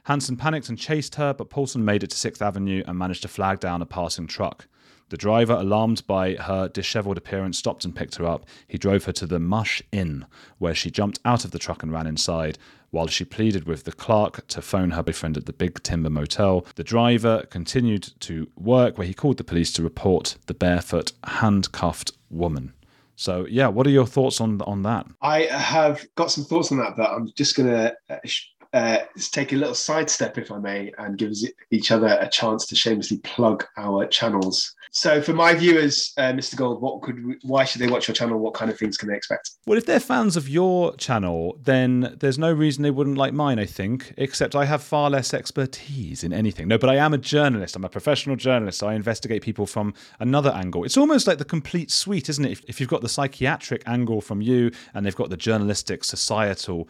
Hansen 0.06 0.38
panicked 0.38 0.70
and 0.70 0.78
chased 0.78 1.16
her, 1.16 1.34
but 1.34 1.50
Paulson 1.50 1.84
made 1.84 2.04
it 2.04 2.12
to 2.12 2.16
6th 2.16 2.42
Avenue 2.42 2.84
and 2.86 2.98
managed 2.98 3.24
to 3.24 3.28
flag 3.28 3.60
down 3.60 3.82
a 3.82 3.88
passing 3.88 4.28
truck. 4.28 4.68
The 5.10 5.18
driver, 5.18 5.54
alarmed 5.54 6.06
by 6.06 6.36
her 6.36 6.68
disheveled 6.68 7.18
appearance, 7.18 7.58
stopped 7.58 7.86
and 7.86 7.96
picked 7.96 8.16
her 8.16 8.26
up. 8.26 8.46
He 8.68 8.78
drove 8.78 9.06
her 9.06 9.12
to 9.14 9.26
the 9.26 9.40
Mush 9.40 9.82
Inn, 9.92 10.26
where 10.60 10.76
she 10.76 10.92
jumped 10.92 11.20
out 11.26 11.44
of 11.44 11.52
the 11.52 11.60
truck 11.60 11.82
and 11.82 11.92
ran 11.92 12.08
inside. 12.08 12.58
While 12.92 13.08
she 13.08 13.26
pleaded 13.26 13.66
with 13.66 13.84
the 13.84 13.92
clerk 13.92 14.46
to 14.48 14.62
phone 14.62 14.92
her 14.92 15.04
boyfriend 15.04 15.38
at 15.38 15.48
the 15.48 15.54
Big 15.54 15.82
Timber 15.82 16.10
Motel, 16.12 16.66
the 16.76 16.84
driver 16.84 17.46
continued 17.50 18.14
to 18.22 18.48
work, 18.56 18.98
where 18.98 19.08
he 19.08 19.14
called 19.14 19.38
the 19.38 19.44
police 19.44 19.74
to 19.74 19.84
report 19.84 20.38
the 20.46 20.54
barefoot, 20.54 21.14
handcuffed 21.24 22.12
woman. 22.30 22.74
So, 23.16 23.46
yeah, 23.50 23.68
what 23.68 23.88
are 23.88 23.92
your 23.92 24.06
thoughts 24.06 24.42
on 24.42 24.62
on 24.64 24.84
that? 24.84 25.08
I 25.22 25.44
have 25.44 26.06
got 26.16 26.32
some 26.32 26.44
thoughts 26.44 26.72
on 26.72 26.80
that, 26.80 26.98
but 26.98 27.10
I'm 27.12 27.32
just 27.36 27.56
going 27.56 27.70
to 27.70 27.96
uh, 28.10 28.18
uh, 28.76 28.78
uh, 28.78 29.06
take 29.32 29.54
a 29.54 29.56
little 29.56 29.74
sidestep, 29.74 30.38
if 30.38 30.52
I 30.52 30.58
may, 30.58 30.92
and 30.98 31.18
give 31.18 31.32
each 31.72 31.92
other 31.92 32.18
a 32.20 32.28
chance 32.28 32.66
to 32.68 32.76
shamelessly 32.76 33.20
plug 33.20 33.66
our 33.78 34.06
channels. 34.06 34.76
So, 34.96 35.22
for 35.22 35.34
my 35.34 35.54
viewers, 35.54 36.14
uh, 36.16 36.32
Mr. 36.32 36.56
Gold, 36.56 36.82
what 36.82 37.02
could 37.02 37.22
why 37.44 37.66
should 37.66 37.82
they 37.82 37.88
watch 37.88 38.08
your 38.08 38.16
channel? 38.16 38.40
What 38.40 38.54
kind 38.54 38.72
of 38.72 38.80
things 38.80 38.96
can 38.96 39.10
they 39.10 39.18
expect? 39.18 39.52
Well, 39.66 39.78
if 39.78 39.86
they're 39.86 40.00
fans 40.00 40.38
of 40.38 40.48
your 40.48 40.96
channel, 40.96 41.58
then 41.62 42.16
there's 42.22 42.40
no 42.40 42.54
reason 42.54 42.82
they 42.82 42.92
wouldn't 42.92 43.18
like 43.18 43.34
mine, 43.34 43.60
I 43.60 43.66
think, 43.66 44.14
except 44.16 44.56
I 44.56 44.64
have 44.64 44.82
far 44.82 45.10
less 45.10 45.34
expertise 45.34 46.24
in 46.24 46.32
anything. 46.32 46.70
No, 46.70 46.78
but 46.78 46.90
I 46.90 46.96
am 46.96 47.14
a 47.14 47.18
journalist. 47.18 47.76
I'm 47.76 47.84
a 47.84 47.90
professional 47.90 48.38
journalist. 48.38 48.80
So 48.80 48.88
I 48.88 48.94
investigate 48.94 49.42
people 49.42 49.66
from 49.66 49.94
another 50.22 50.52
angle. 50.52 50.86
It's 50.86 50.96
almost 50.96 51.28
like 51.28 51.40
the 51.40 51.46
complete 51.46 51.92
suite, 51.92 52.30
isn't 52.30 52.46
it? 52.46 52.52
If, 52.54 52.64
if 52.70 52.80
you've 52.80 52.88
got 52.88 53.02
the 53.02 53.10
psychiatric 53.10 53.84
angle 53.86 54.22
from 54.22 54.42
you 54.42 54.72
and 54.94 55.06
they've 55.06 55.14
got 55.14 55.30
the 55.30 55.36
journalistic, 55.36 56.06
societal 56.06 56.88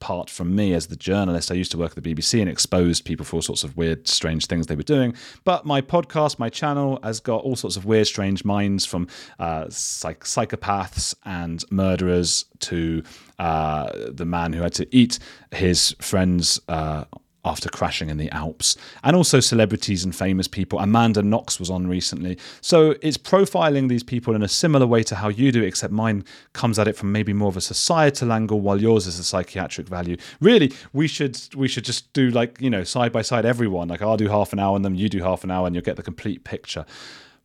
part 0.00 0.30
from 0.30 0.56
me 0.56 0.72
as 0.72 0.86
the 0.86 0.96
journalist, 0.96 1.50
I 1.50 1.54
used 1.54 1.72
to 1.72 1.78
work 1.78 1.98
at 1.98 2.02
the 2.02 2.14
BBC 2.14 2.40
and 2.40 2.48
exposed 2.48 3.04
people 3.04 3.26
for 3.26 3.36
all 3.36 3.42
sorts 3.42 3.62
of 3.62 3.76
weird, 3.76 4.08
strange 4.08 4.46
things 4.46 4.68
they 4.68 4.76
were 4.76 4.82
doing. 4.82 5.14
But 5.44 5.66
my 5.66 5.82
podcast, 5.82 6.38
my 6.38 6.48
channel, 6.48 6.98
has 7.02 7.20
got 7.26 7.42
all 7.42 7.56
sorts 7.56 7.76
of 7.76 7.84
weird, 7.84 8.06
strange 8.06 8.44
minds 8.44 8.86
from 8.86 9.08
uh, 9.38 9.66
psych- 9.68 10.24
psychopaths 10.24 11.14
and 11.24 11.64
murderers 11.70 12.46
to 12.60 13.02
uh, 13.38 13.90
the 14.08 14.24
man 14.24 14.52
who 14.52 14.62
had 14.62 14.72
to 14.74 14.86
eat 14.96 15.18
his 15.50 15.94
friends. 16.00 16.60
Uh, 16.68 17.04
after 17.46 17.68
crashing 17.68 18.10
in 18.10 18.18
the 18.18 18.30
Alps, 18.30 18.76
and 19.04 19.16
also 19.16 19.40
celebrities 19.40 20.04
and 20.04 20.14
famous 20.14 20.48
people. 20.48 20.78
Amanda 20.78 21.22
Knox 21.22 21.58
was 21.58 21.70
on 21.70 21.86
recently. 21.86 22.36
So 22.60 22.96
it's 23.00 23.16
profiling 23.16 23.88
these 23.88 24.02
people 24.02 24.34
in 24.34 24.42
a 24.42 24.48
similar 24.48 24.86
way 24.86 25.02
to 25.04 25.14
how 25.14 25.28
you 25.28 25.52
do, 25.52 25.62
except 25.62 25.92
mine 25.92 26.24
comes 26.52 26.78
at 26.78 26.88
it 26.88 26.96
from 26.96 27.12
maybe 27.12 27.32
more 27.32 27.48
of 27.48 27.56
a 27.56 27.60
societal 27.60 28.32
angle, 28.32 28.60
while 28.60 28.80
yours 28.80 29.06
is 29.06 29.18
a 29.18 29.24
psychiatric 29.24 29.86
value. 29.86 30.16
Really, 30.40 30.72
we 30.92 31.06
should 31.06 31.38
we 31.54 31.68
should 31.68 31.84
just 31.84 32.12
do 32.12 32.30
like 32.30 32.60
you 32.60 32.68
know 32.68 32.84
side 32.84 33.12
by 33.12 33.22
side 33.22 33.46
everyone. 33.46 33.88
Like 33.88 34.02
I'll 34.02 34.16
do 34.16 34.28
half 34.28 34.52
an 34.52 34.58
hour, 34.58 34.74
and 34.74 34.84
then 34.84 34.96
you 34.96 35.08
do 35.08 35.22
half 35.22 35.44
an 35.44 35.50
hour, 35.50 35.66
and 35.66 35.74
you'll 35.74 35.84
get 35.84 35.96
the 35.96 36.02
complete 36.02 36.44
picture. 36.44 36.84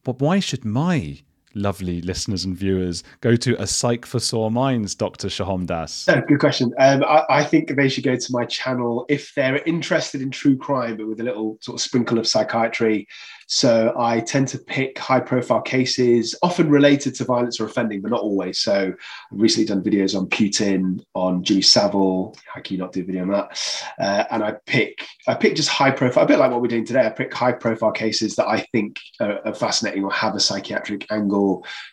But 0.03 0.19
why 0.19 0.39
should 0.39 0.65
my 0.65 1.21
lovely 1.53 2.01
listeners 2.01 2.45
and 2.45 2.55
viewers 2.55 3.03
go 3.21 3.35
to 3.35 3.59
a 3.61 3.67
psych 3.67 4.05
for 4.05 4.19
sore 4.19 4.51
minds, 4.51 4.95
Dr. 4.95 5.27
Shoham 5.27 5.65
Das? 5.65 6.07
Oh, 6.07 6.21
good 6.27 6.39
question. 6.39 6.73
Um, 6.79 7.03
I, 7.03 7.23
I 7.29 7.43
think 7.43 7.75
they 7.75 7.89
should 7.89 8.03
go 8.03 8.15
to 8.15 8.31
my 8.31 8.45
channel 8.45 9.05
if 9.09 9.33
they're 9.35 9.57
interested 9.63 10.21
in 10.21 10.31
true 10.31 10.57
crime, 10.57 10.97
but 10.97 11.07
with 11.07 11.19
a 11.19 11.23
little 11.23 11.57
sort 11.61 11.79
of 11.79 11.81
sprinkle 11.81 12.17
of 12.17 12.27
psychiatry. 12.27 13.07
So 13.47 13.93
I 13.99 14.21
tend 14.21 14.47
to 14.49 14.57
pick 14.57 14.97
high 14.97 15.19
profile 15.19 15.61
cases, 15.61 16.35
often 16.41 16.69
related 16.69 17.15
to 17.15 17.25
violence 17.25 17.59
or 17.59 17.65
offending, 17.65 18.01
but 18.01 18.11
not 18.11 18.21
always. 18.21 18.59
So 18.59 18.93
I've 18.93 19.39
recently 19.39 19.65
done 19.65 19.83
videos 19.83 20.17
on 20.17 20.27
Putin, 20.27 21.03
on 21.15 21.43
Jimmy 21.43 21.61
Savile. 21.61 22.33
How 22.45 22.61
can 22.61 22.75
you 22.75 22.79
not 22.79 22.93
do 22.93 23.01
a 23.01 23.03
video 23.03 23.23
on 23.23 23.29
that? 23.31 23.83
Uh, 23.99 24.23
and 24.31 24.43
I 24.43 24.53
pick, 24.65 25.05
I 25.27 25.33
pick 25.33 25.55
just 25.55 25.67
high 25.67 25.91
profile, 25.91 26.23
a 26.23 26.27
bit 26.27 26.39
like 26.39 26.49
what 26.49 26.61
we're 26.61 26.69
doing 26.69 26.85
today. 26.85 27.05
I 27.05 27.09
pick 27.09 27.33
high 27.33 27.51
profile 27.51 27.91
cases 27.91 28.37
that 28.37 28.47
I 28.47 28.61
think 28.71 28.99
are, 29.19 29.45
are 29.45 29.53
fascinating 29.53 30.05
or 30.05 30.13
have 30.13 30.35
a 30.35 30.39
psychiatric 30.39 31.11
angle 31.11 31.40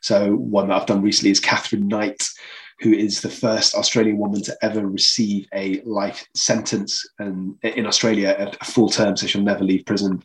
So 0.01 0.35
one 0.35 0.69
that 0.69 0.81
I've 0.81 0.87
done 0.87 1.03
recently 1.03 1.31
is 1.31 1.41
Katherine 1.41 1.89
Knight, 1.89 2.29
who 2.81 2.93
is 2.93 3.21
the 3.21 3.29
first 3.29 3.75
Australian 3.75 4.19
woman 4.19 4.43
to 4.43 4.57
ever 4.63 4.87
receive 4.87 5.49
a 5.53 5.81
life 5.83 6.27
sentence 6.35 7.05
and 7.19 7.57
in 7.63 7.87
Australia, 7.87 8.53
a 8.61 8.65
full 8.65 8.89
term, 8.89 9.17
so 9.17 9.27
she'll 9.27 9.43
never 9.43 9.65
leave 9.65 9.85
prison. 9.85 10.23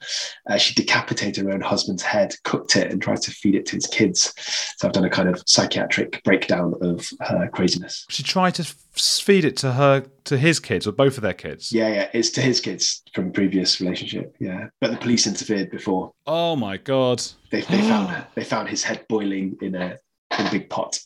Uh, 0.50 0.58
she 0.58 0.74
decapitated 0.76 1.46
her 1.46 1.52
own 1.52 1.62
husband's 1.62 2.04
head, 2.04 2.34
cooked 2.44 2.76
it, 2.76 2.92
and 2.92 3.02
tried 3.02 3.22
to 3.22 3.32
feed 3.32 3.56
it 3.56 3.66
to 3.66 3.76
his 3.76 3.88
kids. 3.88 4.34
So 4.78 4.88
I've 4.88 4.94
done 4.94 5.06
a 5.06 5.10
kind 5.10 5.30
of 5.30 5.42
psychiatric 5.48 6.24
breakdown 6.24 6.76
of 6.82 7.10
her 7.22 7.50
craziness. 7.50 8.06
She 8.10 8.24
tried 8.24 8.56
to 8.56 8.64
feed 8.64 9.46
it 9.46 9.58
to 9.58 9.72
her 9.74 10.06
to 10.26 10.38
his 10.38 10.60
kids 10.60 10.86
or 10.86 10.92
both 10.92 11.18
of 11.18 11.24
their 11.24 11.34
kids. 11.34 11.72
Yeah, 11.72 11.88
yeah, 11.90 12.10
it's 12.14 12.30
to 12.32 12.42
his 12.42 12.62
kids 12.62 13.02
from 13.14 13.30
a 13.30 13.32
previous 13.32 13.82
relationship. 13.82 14.36
Yeah, 14.40 14.68
but 14.80 14.92
the 14.92 14.98
police 14.98 15.26
interfered 15.26 15.72
before. 15.72 16.12
Oh 16.28 16.56
my 16.56 16.78
god! 16.78 17.24
They, 17.50 17.62
they 17.62 17.82
found 17.82 18.26
they 18.36 18.44
found 18.44 18.70
his 18.70 18.84
head 18.84 19.06
boiling 19.10 19.58
in 19.62 19.76
a 19.76 19.98
in 20.38 20.48
a 20.48 20.52
big 20.52 20.70
pot 20.70 21.00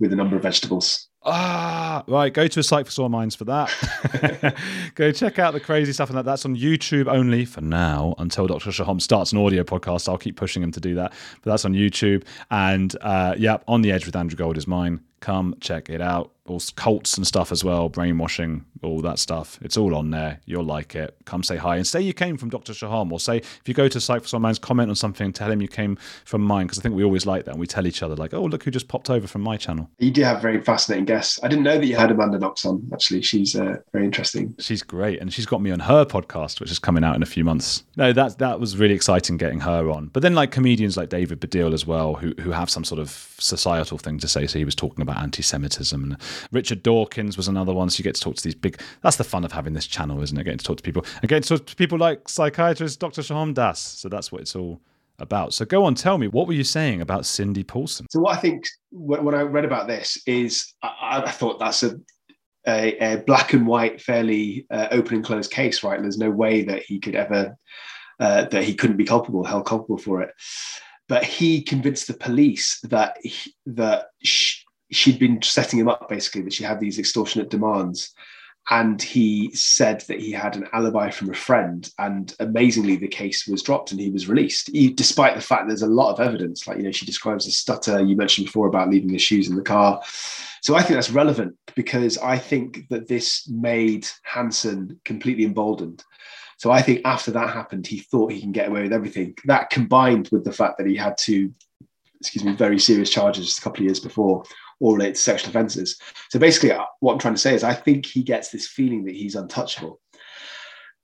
with 0.00 0.12
a 0.12 0.16
number 0.16 0.36
of 0.36 0.42
vegetables. 0.42 1.08
Ah, 1.26 2.04
right. 2.06 2.32
Go 2.32 2.46
to 2.46 2.60
a 2.60 2.62
Psych 2.62 2.84
for 2.84 2.92
sore 2.92 3.08
minds 3.08 3.34
for 3.34 3.44
that. 3.44 4.54
go 4.94 5.10
check 5.10 5.38
out 5.38 5.54
the 5.54 5.60
crazy 5.60 5.92
stuff 5.92 6.10
and 6.10 6.18
that. 6.18 6.26
That's 6.26 6.44
on 6.44 6.54
YouTube 6.54 7.06
only 7.06 7.46
for 7.46 7.62
now 7.62 8.14
until 8.18 8.46
Dr. 8.46 8.70
Shoham 8.70 9.00
starts 9.00 9.32
an 9.32 9.38
audio 9.38 9.62
podcast. 9.62 10.08
I'll 10.08 10.18
keep 10.18 10.36
pushing 10.36 10.62
him 10.62 10.72
to 10.72 10.80
do 10.80 10.94
that, 10.96 11.12
but 11.42 11.50
that's 11.50 11.64
on 11.64 11.72
YouTube. 11.72 12.24
And 12.50 12.94
uh, 13.00 13.36
yeah, 13.38 13.58
on 13.68 13.80
the 13.80 13.90
edge 13.90 14.04
with 14.04 14.16
Andrew 14.16 14.36
Gold 14.36 14.58
is 14.58 14.66
mine. 14.66 15.00
Come 15.24 15.54
check 15.58 15.88
it 15.88 16.02
out. 16.02 16.32
All 16.46 16.60
cults 16.76 17.16
and 17.16 17.26
stuff 17.26 17.50
as 17.50 17.64
well, 17.64 17.88
brainwashing, 17.88 18.66
all 18.82 19.00
that 19.00 19.18
stuff. 19.18 19.58
It's 19.62 19.78
all 19.78 19.94
on 19.94 20.10
there. 20.10 20.40
You'll 20.44 20.62
like 20.62 20.94
it. 20.94 21.16
Come 21.24 21.42
say 21.42 21.56
hi 21.56 21.76
and 21.76 21.86
say 21.86 22.02
you 22.02 22.12
came 22.12 22.36
from 22.36 22.50
Dr. 22.50 22.74
Shoham, 22.74 23.10
or 23.10 23.18
say 23.18 23.38
if 23.38 23.62
you 23.64 23.72
go 23.72 23.88
to 23.88 23.98
Psych 23.98 24.20
for 24.20 24.28
Sore 24.28 24.40
Minds, 24.40 24.58
comment 24.58 24.90
on 24.90 24.94
something, 24.94 25.32
tell 25.32 25.50
him 25.50 25.62
you 25.62 25.68
came 25.68 25.96
from 26.26 26.42
mine, 26.42 26.66
because 26.66 26.78
I 26.78 26.82
think 26.82 26.94
we 26.94 27.02
always 27.02 27.24
like 27.24 27.46
that. 27.46 27.52
And 27.52 27.60
we 27.60 27.66
tell 27.66 27.86
each 27.86 28.02
other, 28.02 28.14
like, 28.14 28.34
oh, 28.34 28.42
look 28.42 28.64
who 28.64 28.70
just 28.70 28.88
popped 28.88 29.08
over 29.08 29.26
from 29.26 29.40
my 29.40 29.56
channel. 29.56 29.88
You 29.96 30.10
do 30.10 30.22
have 30.24 30.42
very 30.42 30.60
fascinating 30.60 31.06
guests. 31.06 31.40
I 31.42 31.48
didn't 31.48 31.64
know 31.64 31.78
that 31.78 31.86
you 31.86 31.96
had 31.96 32.10
Amanda 32.10 32.38
Knox 32.38 32.66
on, 32.66 32.86
actually. 32.92 33.22
She's 33.22 33.56
uh, 33.56 33.76
very 33.94 34.04
interesting. 34.04 34.54
She's 34.58 34.82
great. 34.82 35.22
And 35.22 35.32
she's 35.32 35.46
got 35.46 35.62
me 35.62 35.70
on 35.70 35.80
her 35.80 36.04
podcast, 36.04 36.60
which 36.60 36.70
is 36.70 36.78
coming 36.78 37.04
out 37.04 37.16
in 37.16 37.22
a 37.22 37.26
few 37.26 37.44
months. 37.44 37.84
No, 37.96 38.12
that, 38.12 38.36
that 38.36 38.60
was 38.60 38.76
really 38.76 38.94
exciting 38.94 39.38
getting 39.38 39.60
her 39.60 39.88
on. 39.88 40.08
But 40.08 40.20
then, 40.20 40.34
like, 40.34 40.50
comedians 40.50 40.98
like 40.98 41.08
David 41.08 41.40
Baddiel 41.40 41.72
as 41.72 41.86
well, 41.86 42.16
who, 42.16 42.34
who 42.38 42.50
have 42.50 42.68
some 42.68 42.84
sort 42.84 43.00
of 43.00 43.08
societal 43.38 43.96
thing 43.96 44.18
to 44.18 44.28
say. 44.28 44.46
So 44.46 44.58
he 44.58 44.66
was 44.66 44.74
talking 44.74 45.00
about 45.00 45.13
anti 45.16 45.42
Semitism. 45.42 46.02
And 46.02 46.16
Richard 46.52 46.82
Dawkins 46.82 47.36
was 47.36 47.48
another 47.48 47.72
one. 47.72 47.90
So 47.90 47.98
you 47.98 48.04
get 48.04 48.14
to 48.16 48.20
talk 48.20 48.36
to 48.36 48.42
these 48.42 48.54
big. 48.54 48.80
That's 49.02 49.16
the 49.16 49.24
fun 49.24 49.44
of 49.44 49.52
having 49.52 49.74
this 49.74 49.86
channel, 49.86 50.22
isn't 50.22 50.36
it? 50.36 50.44
Getting 50.44 50.58
to 50.58 50.64
talk 50.64 50.78
to 50.78 50.82
people 50.82 51.04
and 51.22 51.28
getting 51.28 51.42
to 51.42 51.58
talk 51.58 51.66
to 51.66 51.76
people 51.76 51.98
like 51.98 52.28
psychiatrist 52.28 53.00
Dr. 53.00 53.22
Shoham 53.22 53.54
Das. 53.54 53.80
So 53.80 54.08
that's 54.08 54.30
what 54.30 54.42
it's 54.42 54.56
all 54.56 54.80
about. 55.18 55.54
So 55.54 55.64
go 55.64 55.84
on, 55.84 55.94
tell 55.94 56.18
me, 56.18 56.28
what 56.28 56.46
were 56.46 56.54
you 56.54 56.64
saying 56.64 57.00
about 57.00 57.26
Cindy 57.26 57.62
Paulson? 57.62 58.06
So 58.10 58.20
what 58.20 58.36
I 58.36 58.40
think 58.40 58.64
when 58.90 59.34
I 59.34 59.42
read 59.42 59.64
about 59.64 59.86
this 59.86 60.20
is 60.26 60.74
I, 60.82 61.22
I 61.26 61.30
thought 61.30 61.58
that's 61.58 61.82
a 61.82 61.96
a, 62.66 62.96
a, 62.98 63.16
black 63.18 63.52
and 63.52 63.66
white, 63.66 64.00
fairly 64.00 64.66
uh, 64.70 64.88
open 64.90 65.16
and 65.16 65.24
closed 65.24 65.50
case, 65.50 65.82
right? 65.82 65.96
And 65.96 66.04
There's 66.04 66.16
no 66.16 66.30
way 66.30 66.62
that 66.62 66.82
he 66.82 66.98
could 66.98 67.14
ever 67.14 67.54
uh, 68.20 68.44
that 68.44 68.64
he 68.64 68.74
couldn't 68.74 68.96
be 68.96 69.04
culpable, 69.04 69.44
held 69.44 69.66
culpable 69.66 69.98
for 69.98 70.22
it. 70.22 70.30
But 71.08 71.24
he 71.24 71.62
convinced 71.62 72.06
the 72.06 72.14
police 72.14 72.80
that 72.84 73.18
he, 73.22 73.54
that 73.66 74.06
she'd 74.94 75.18
been 75.18 75.42
setting 75.42 75.78
him 75.78 75.88
up, 75.88 76.08
basically, 76.08 76.42
that 76.42 76.52
she 76.52 76.64
had 76.64 76.80
these 76.80 76.98
extortionate 76.98 77.50
demands. 77.50 78.14
And 78.70 79.00
he 79.02 79.50
said 79.52 80.00
that 80.08 80.20
he 80.20 80.32
had 80.32 80.56
an 80.56 80.68
alibi 80.72 81.10
from 81.10 81.30
a 81.30 81.34
friend 81.34 81.90
and 81.98 82.34
amazingly 82.40 82.96
the 82.96 83.08
case 83.08 83.46
was 83.46 83.62
dropped 83.62 83.92
and 83.92 84.00
he 84.00 84.10
was 84.10 84.26
released 84.26 84.70
he, 84.72 84.90
despite 84.90 85.34
the 85.34 85.42
fact 85.42 85.68
there's 85.68 85.82
a 85.82 85.86
lot 85.86 86.14
of 86.14 86.26
evidence. 86.26 86.66
Like 86.66 86.78
you 86.78 86.84
know 86.84 86.90
she 86.90 87.04
describes 87.04 87.46
a 87.46 87.50
stutter 87.50 88.00
you 88.00 88.16
mentioned 88.16 88.46
before 88.46 88.66
about 88.66 88.88
leaving 88.88 89.10
his 89.10 89.20
shoes 89.20 89.50
in 89.50 89.56
the 89.56 89.62
car. 89.62 90.00
So 90.62 90.74
i 90.74 90.80
think 90.80 90.94
that's 90.94 91.10
relevant 91.10 91.56
because 91.76 92.16
i 92.16 92.38
think 92.38 92.88
that 92.88 93.06
this 93.06 93.46
made 93.50 94.08
hansen 94.22 94.98
completely 95.04 95.44
emboldened. 95.44 96.02
So 96.56 96.70
i 96.70 96.80
think 96.80 97.02
after 97.04 97.32
that 97.32 97.50
happened 97.50 97.86
he 97.86 97.98
thought 97.98 98.32
he 98.32 98.40
can 98.40 98.52
get 98.52 98.68
away 98.68 98.84
with 98.84 98.94
everything. 98.94 99.34
That 99.44 99.68
combined 99.68 100.30
with 100.32 100.42
the 100.42 100.52
fact 100.52 100.78
that 100.78 100.86
he 100.86 100.96
had 100.96 101.18
two 101.18 101.52
excuse 102.18 102.44
me 102.44 102.56
very 102.56 102.78
serious 102.78 103.10
charges 103.10 103.58
a 103.58 103.60
couple 103.60 103.80
of 103.80 103.84
years 103.84 104.00
before 104.00 104.42
or 104.80 104.94
related 104.94 105.16
to 105.16 105.20
sexual 105.20 105.50
offences. 105.50 105.98
So 106.30 106.38
basically, 106.38 106.72
uh, 106.72 106.84
what 107.00 107.12
I'm 107.12 107.18
trying 107.18 107.34
to 107.34 107.40
say 107.40 107.54
is, 107.54 107.64
I 107.64 107.74
think 107.74 108.06
he 108.06 108.22
gets 108.22 108.50
this 108.50 108.66
feeling 108.66 109.04
that 109.04 109.14
he's 109.14 109.34
untouchable. 109.34 110.00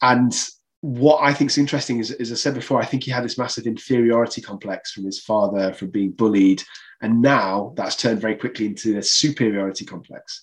And 0.03 0.35
what 0.81 1.21
I 1.23 1.35
think 1.35 1.51
is 1.51 1.59
interesting 1.59 1.99
is, 1.99 2.11
as 2.11 2.33
I 2.33 2.37
said 2.37 2.55
before, 2.55 2.81
I 2.81 2.87
think 2.87 3.05
he 3.05 3.11
had 3.11 3.25
this 3.25 3.39
massive 3.39 3.67
inferiority 3.67 4.41
complex 4.41 4.93
from 4.93 5.05
his 5.05 5.21
father, 5.21 5.73
from 5.75 5.91
being 5.91 6.13
bullied. 6.13 6.63
And 7.03 7.21
now 7.21 7.75
that's 7.77 7.97
turned 7.97 8.21
very 8.21 8.37
quickly 8.37 8.67
into 8.67 8.99
a 8.99 9.03
superiority 9.03 9.85
complex. 9.85 10.43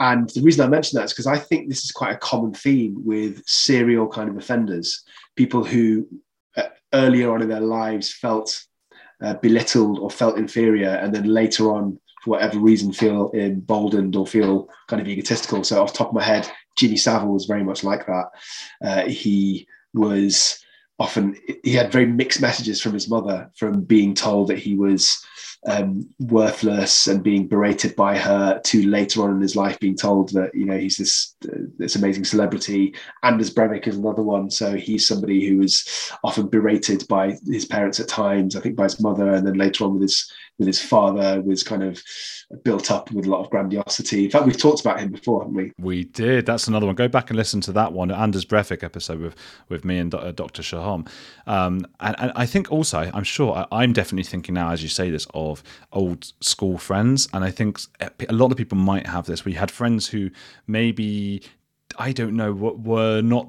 And 0.00 0.28
the 0.30 0.42
reason 0.42 0.64
I 0.64 0.68
mention 0.68 0.96
that 0.96 1.04
is 1.04 1.12
because 1.12 1.26
I 1.26 1.38
think 1.38 1.68
this 1.68 1.84
is 1.84 1.92
quite 1.92 2.14
a 2.14 2.18
common 2.18 2.52
theme 2.54 2.94
with 3.04 3.42
serial 3.46 4.08
kind 4.08 4.28
of 4.28 4.36
offenders, 4.36 5.04
people 5.36 5.64
who 5.64 6.08
uh, 6.56 6.68
earlier 6.92 7.32
on 7.32 7.42
in 7.42 7.48
their 7.48 7.60
lives 7.60 8.12
felt 8.12 8.64
uh, 9.22 9.34
belittled 9.34 9.98
or 9.98 10.10
felt 10.10 10.38
inferior, 10.38 10.88
and 10.88 11.14
then 11.14 11.24
later 11.24 11.72
on 11.72 12.00
for 12.22 12.30
whatever 12.30 12.58
reason, 12.58 12.92
feel 12.92 13.30
emboldened 13.34 14.16
or 14.16 14.26
feel 14.26 14.68
kind 14.88 15.02
of 15.02 15.08
egotistical. 15.08 15.64
So, 15.64 15.82
off 15.82 15.92
top 15.92 16.08
of 16.08 16.14
my 16.14 16.22
head, 16.22 16.48
Jimmy 16.76 16.96
Savile 16.96 17.32
was 17.32 17.46
very 17.46 17.64
much 17.64 17.84
like 17.84 18.06
that. 18.06 18.30
Uh, 18.82 19.08
he 19.08 19.66
was 19.94 20.64
often 20.98 21.36
he 21.64 21.72
had 21.72 21.90
very 21.90 22.06
mixed 22.06 22.40
messages 22.40 22.80
from 22.80 22.94
his 22.94 23.10
mother, 23.10 23.50
from 23.56 23.82
being 23.82 24.14
told 24.14 24.48
that 24.48 24.58
he 24.58 24.76
was 24.76 25.24
um, 25.66 26.08
worthless 26.18 27.06
and 27.06 27.22
being 27.22 27.46
berated 27.46 27.94
by 27.94 28.18
her 28.18 28.60
to 28.64 28.86
later 28.88 29.22
on 29.22 29.30
in 29.30 29.40
his 29.40 29.54
life 29.54 29.78
being 29.78 29.96
told 29.96 30.30
that 30.30 30.52
you 30.54 30.64
know 30.64 30.76
he's 30.76 30.96
this 30.96 31.36
uh, 31.44 31.58
this 31.78 31.94
amazing 31.94 32.24
celebrity. 32.24 32.94
Anders 33.22 33.52
Breivik 33.52 33.86
is 33.86 33.96
another 33.96 34.22
one. 34.22 34.50
So 34.50 34.74
he's 34.74 35.06
somebody 35.06 35.46
who 35.46 35.58
was 35.58 36.10
often 36.24 36.48
berated 36.48 37.06
by 37.08 37.36
his 37.46 37.64
parents 37.64 38.00
at 38.00 38.08
times, 38.08 38.56
I 38.56 38.60
think 38.60 38.76
by 38.76 38.84
his 38.84 39.00
mother, 39.00 39.32
and 39.32 39.46
then 39.46 39.54
later 39.54 39.84
on 39.84 39.94
with 39.94 40.02
his 40.02 40.32
with 40.58 40.66
his 40.66 40.80
father 40.80 41.40
was 41.42 41.62
kind 41.62 41.82
of 41.82 42.02
built 42.62 42.90
up 42.90 43.10
with 43.10 43.26
a 43.26 43.30
lot 43.30 43.42
of 43.42 43.50
grandiosity. 43.50 44.26
In 44.26 44.30
fact, 44.30 44.46
we've 44.46 44.56
talked 44.56 44.80
about 44.80 45.00
him 45.00 45.10
before, 45.10 45.40
haven't 45.40 45.54
we? 45.54 45.72
We 45.78 46.04
did. 46.04 46.44
That's 46.46 46.68
another 46.68 46.86
one. 46.86 46.94
Go 46.94 47.08
back 47.08 47.30
and 47.30 47.36
listen 47.36 47.60
to 47.62 47.72
that 47.72 47.92
one, 47.92 48.10
Anders 48.10 48.44
Breivik 48.44 48.82
episode 48.82 49.20
with 49.20 49.36
with 49.68 49.84
me 49.84 49.98
and 49.98 50.10
Dr. 50.10 50.62
Shoham. 50.62 51.08
Um, 51.46 51.86
and, 52.00 52.16
and, 52.18 52.32
I 52.36 52.46
think 52.46 52.70
also, 52.70 53.10
I'm 53.12 53.24
sure, 53.24 53.66
I'm 53.72 53.92
definitely 53.92 54.24
thinking 54.24 54.54
now, 54.54 54.70
as 54.70 54.82
you 54.82 54.88
say 54.88 55.10
this, 55.10 55.26
of 55.34 55.51
old 55.92 56.32
school 56.40 56.78
friends. 56.78 57.28
And 57.32 57.44
I 57.44 57.50
think 57.50 57.80
a 58.28 58.32
lot 58.32 58.52
of 58.52 58.58
people 58.58 58.78
might 58.78 59.06
have 59.06 59.26
this. 59.26 59.44
We 59.44 59.54
had 59.54 59.70
friends 59.70 60.08
who 60.08 60.30
maybe, 60.66 61.42
I 61.98 62.12
don't 62.12 62.36
know, 62.36 62.52
were 62.52 63.20
not 63.22 63.48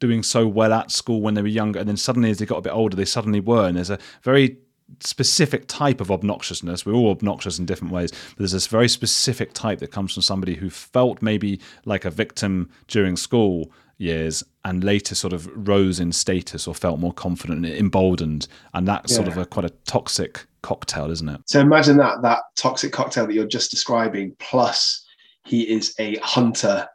doing 0.00 0.22
so 0.22 0.46
well 0.46 0.72
at 0.72 0.90
school 0.90 1.20
when 1.20 1.34
they 1.34 1.42
were 1.42 1.48
younger 1.48 1.78
and 1.80 1.88
then 1.88 1.96
suddenly 1.96 2.30
as 2.30 2.38
they 2.38 2.46
got 2.46 2.58
a 2.58 2.62
bit 2.62 2.72
older 2.72 2.96
they 2.96 3.04
suddenly 3.04 3.40
were 3.40 3.66
and 3.66 3.76
there's 3.76 3.90
a 3.90 3.98
very 4.22 4.56
specific 5.00 5.66
type 5.66 6.00
of 6.00 6.08
obnoxiousness. 6.08 6.86
We're 6.86 6.94
all 6.94 7.10
obnoxious 7.10 7.58
in 7.58 7.66
different 7.66 7.92
ways, 7.92 8.10
but 8.10 8.38
there's 8.38 8.52
this 8.52 8.66
very 8.66 8.88
specific 8.88 9.52
type 9.52 9.80
that 9.80 9.92
comes 9.92 10.14
from 10.14 10.22
somebody 10.22 10.54
who 10.54 10.70
felt 10.70 11.20
maybe 11.22 11.60
like 11.84 12.04
a 12.04 12.10
victim 12.10 12.70
during 12.86 13.16
school 13.16 13.70
years 13.98 14.44
and 14.64 14.84
later 14.84 15.14
sort 15.14 15.32
of 15.32 15.48
rose 15.68 16.00
in 16.00 16.12
status 16.12 16.66
or 16.66 16.74
felt 16.74 17.00
more 17.00 17.12
confident 17.12 17.66
and 17.66 17.74
emboldened. 17.74 18.48
And 18.72 18.86
that's 18.86 19.12
yeah. 19.12 19.16
sort 19.16 19.28
of 19.28 19.36
a 19.36 19.44
quite 19.44 19.66
a 19.66 19.74
toxic 19.86 20.46
cocktail, 20.62 21.10
isn't 21.10 21.28
it? 21.28 21.40
So 21.46 21.60
imagine 21.60 21.96
that 21.98 22.22
that 22.22 22.40
toxic 22.56 22.92
cocktail 22.92 23.26
that 23.26 23.34
you're 23.34 23.46
just 23.46 23.70
describing, 23.70 24.34
plus 24.38 25.04
he 25.44 25.62
is 25.62 25.94
a 25.98 26.16
hunter 26.16 26.86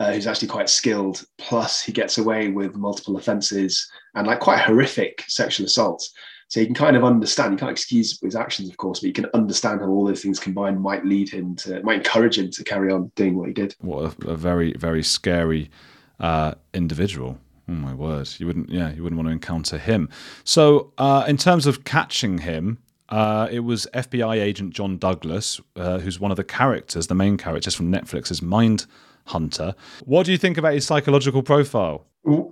uh, 0.00 0.12
who's 0.12 0.26
actually 0.26 0.48
quite 0.48 0.68
skilled. 0.68 1.24
Plus, 1.38 1.82
he 1.82 1.92
gets 1.92 2.18
away 2.18 2.48
with 2.48 2.74
multiple 2.74 3.16
offences 3.16 3.88
and 4.14 4.26
like 4.26 4.40
quite 4.40 4.60
horrific 4.60 5.24
sexual 5.28 5.66
assaults. 5.66 6.12
So 6.48 6.58
you 6.58 6.66
can 6.66 6.74
kind 6.74 6.96
of 6.96 7.04
understand, 7.04 7.52
you 7.52 7.58
can't 7.58 7.70
excuse 7.70 8.18
his 8.20 8.34
actions, 8.34 8.68
of 8.68 8.76
course, 8.76 9.00
but 9.00 9.06
you 9.06 9.12
can 9.12 9.26
understand 9.34 9.80
how 9.80 9.86
all 9.86 10.04
those 10.04 10.20
things 10.20 10.40
combined 10.40 10.80
might 10.80 11.04
lead 11.04 11.28
him 11.28 11.54
to, 11.56 11.80
might 11.84 11.98
encourage 11.98 12.38
him 12.38 12.50
to 12.50 12.64
carry 12.64 12.90
on 12.90 13.12
doing 13.14 13.36
what 13.36 13.46
he 13.46 13.54
did. 13.54 13.76
What 13.80 14.16
a, 14.24 14.30
a 14.30 14.36
very, 14.36 14.72
very 14.72 15.04
scary 15.04 15.70
uh, 16.18 16.54
individual. 16.74 17.38
Oh 17.68 17.72
my 17.74 17.94
word! 17.94 18.28
You 18.38 18.48
wouldn't, 18.48 18.68
yeah, 18.68 18.92
you 18.92 19.04
wouldn't 19.04 19.16
want 19.16 19.28
to 19.28 19.32
encounter 19.32 19.78
him. 19.78 20.08
So, 20.42 20.92
uh, 20.98 21.24
in 21.28 21.36
terms 21.36 21.66
of 21.66 21.84
catching 21.84 22.38
him, 22.38 22.78
uh, 23.10 23.48
it 23.50 23.60
was 23.60 23.86
FBI 23.92 24.40
agent 24.40 24.72
John 24.72 24.98
Douglas, 24.98 25.60
uh, 25.76 25.98
who's 25.98 26.20
one 26.20 26.30
of 26.30 26.36
the 26.36 26.44
characters, 26.44 27.08
the 27.08 27.14
main 27.14 27.36
characters 27.36 27.74
from 27.74 27.90
Netflix's 27.90 28.40
Mind 28.40 28.86
Hunter. 29.26 29.74
What 30.04 30.26
do 30.26 30.32
you 30.32 30.38
think 30.38 30.58
about 30.58 30.74
his 30.74 30.86
psychological 30.86 31.42
profile? 31.42 32.06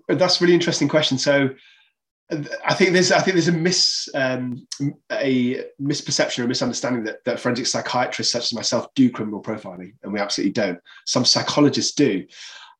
That's 0.09 0.41
a 0.41 0.45
really 0.45 0.55
interesting 0.55 0.89
question. 0.89 1.19
So, 1.19 1.51
I 2.31 2.75
think 2.75 2.93
there's 2.93 3.11
I 3.11 3.21
think 3.21 3.37
there's 3.37 3.49
a 3.49 3.53
mis 3.53 4.09
um, 4.15 4.67
a 5.11 5.65
misperception 5.81 6.41
or 6.41 6.45
a 6.45 6.49
misunderstanding 6.49 7.05
that, 7.05 7.25
that 7.25 7.41
forensic 7.41 7.67
psychiatrists 7.67 8.33
such 8.33 8.45
as 8.45 8.53
myself 8.53 8.93
do 8.95 9.11
criminal 9.11 9.43
profiling, 9.43 9.95
and 10.03 10.13
we 10.13 10.21
absolutely 10.21 10.53
don't. 10.53 10.79
Some 11.07 11.25
psychologists 11.25 11.93
do. 11.93 12.27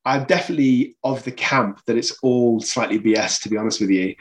I'm 0.05 0.25
definitely 0.25 0.95
of 1.03 1.23
the 1.23 1.31
camp 1.31 1.81
that 1.87 1.97
it's 1.97 2.11
all 2.21 2.61
slightly 2.61 2.99
BS. 2.99 3.41
To 3.41 3.49
be 3.49 3.57
honest 3.57 3.81
with 3.81 3.89
you, 3.89 4.13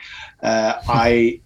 uh, 0.42 0.80
I 0.88 1.42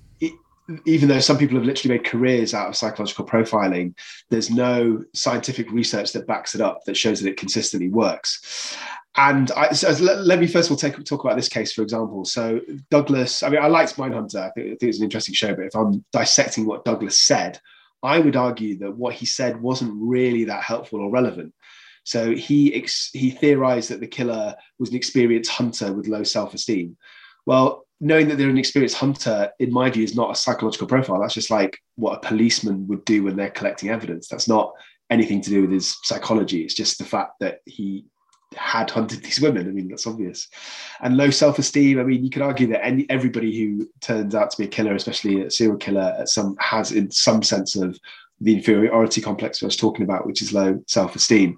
even 0.86 1.08
though 1.08 1.18
some 1.18 1.38
people 1.38 1.56
have 1.56 1.66
literally 1.66 1.96
made 1.96 2.06
careers 2.06 2.54
out 2.54 2.68
of 2.68 2.76
psychological 2.76 3.26
profiling, 3.26 3.94
there's 4.30 4.50
no 4.50 5.02
scientific 5.12 5.70
research 5.70 6.12
that 6.12 6.26
backs 6.26 6.54
it 6.54 6.60
up 6.60 6.84
that 6.84 6.96
shows 6.96 7.20
that 7.20 7.28
it 7.28 7.36
consistently 7.36 7.88
works. 7.88 8.76
And 9.16 9.50
I, 9.52 9.72
so 9.72 9.90
let, 10.02 10.24
let, 10.24 10.38
me 10.38 10.46
first 10.46 10.70
of 10.70 10.72
all 10.72 10.78
take, 10.78 11.02
talk 11.04 11.24
about 11.24 11.36
this 11.36 11.48
case, 11.48 11.72
for 11.72 11.82
example. 11.82 12.24
So 12.24 12.60
Douglas, 12.90 13.42
I 13.42 13.50
mean, 13.50 13.60
I 13.60 13.66
liked 13.66 13.96
Mindhunter. 13.96 14.36
I 14.36 14.50
think, 14.50 14.66
I 14.66 14.70
think 14.70 14.82
it's 14.82 14.98
an 14.98 15.04
interesting 15.04 15.34
show, 15.34 15.54
but 15.54 15.66
if 15.66 15.74
I'm 15.74 16.04
dissecting 16.12 16.64
what 16.64 16.84
Douglas 16.84 17.18
said, 17.18 17.60
I 18.02 18.20
would 18.20 18.36
argue 18.36 18.78
that 18.78 18.96
what 18.96 19.14
he 19.14 19.26
said 19.26 19.60
wasn't 19.60 19.92
really 19.94 20.44
that 20.44 20.62
helpful 20.62 21.00
or 21.00 21.10
relevant. 21.10 21.52
So 22.04 22.34
he 22.34 22.74
ex- 22.74 23.10
he 23.12 23.30
theorized 23.30 23.90
that 23.90 24.00
the 24.00 24.08
killer 24.08 24.56
was 24.78 24.90
an 24.90 24.96
experienced 24.96 25.50
hunter 25.50 25.92
with 25.92 26.08
low 26.08 26.24
self-esteem. 26.24 26.96
Well, 27.46 27.86
knowing 28.02 28.26
that 28.26 28.36
they're 28.36 28.50
an 28.50 28.58
experienced 28.58 28.96
hunter, 28.96 29.50
in 29.60 29.72
my 29.72 29.88
view, 29.88 30.02
is 30.02 30.16
not 30.16 30.32
a 30.32 30.34
psychological 30.34 30.88
profile. 30.88 31.20
That's 31.20 31.34
just 31.34 31.50
like 31.50 31.78
what 31.94 32.16
a 32.16 32.28
policeman 32.28 32.86
would 32.88 33.04
do 33.04 33.22
when 33.22 33.36
they're 33.36 33.48
collecting 33.48 33.90
evidence. 33.90 34.26
That's 34.26 34.48
not 34.48 34.72
anything 35.08 35.40
to 35.40 35.50
do 35.50 35.62
with 35.62 35.70
his 35.70 35.96
psychology. 36.02 36.62
It's 36.62 36.74
just 36.74 36.98
the 36.98 37.04
fact 37.04 37.34
that 37.38 37.60
he 37.64 38.06
had 38.56 38.90
hunted 38.90 39.22
these 39.22 39.40
women. 39.40 39.68
I 39.68 39.70
mean, 39.70 39.86
that's 39.86 40.08
obvious. 40.08 40.48
And 41.00 41.16
low 41.16 41.30
self 41.30 41.60
esteem. 41.60 42.00
I 42.00 42.02
mean, 42.02 42.24
you 42.24 42.30
could 42.30 42.42
argue 42.42 42.66
that 42.68 42.84
any, 42.84 43.08
everybody 43.08 43.56
who 43.56 43.88
turns 44.00 44.34
out 44.34 44.50
to 44.50 44.58
be 44.58 44.64
a 44.64 44.68
killer, 44.68 44.96
especially 44.96 45.42
a 45.42 45.50
serial 45.50 45.76
killer, 45.76 46.16
at 46.18 46.28
some 46.28 46.56
has 46.58 46.90
in 46.90 47.08
some 47.12 47.44
sense 47.44 47.76
of 47.76 47.96
the 48.40 48.54
inferiority 48.56 49.20
complex 49.20 49.62
I 49.62 49.66
was 49.66 49.76
talking 49.76 50.02
about, 50.02 50.26
which 50.26 50.42
is 50.42 50.52
low 50.52 50.82
self 50.88 51.14
esteem. 51.14 51.56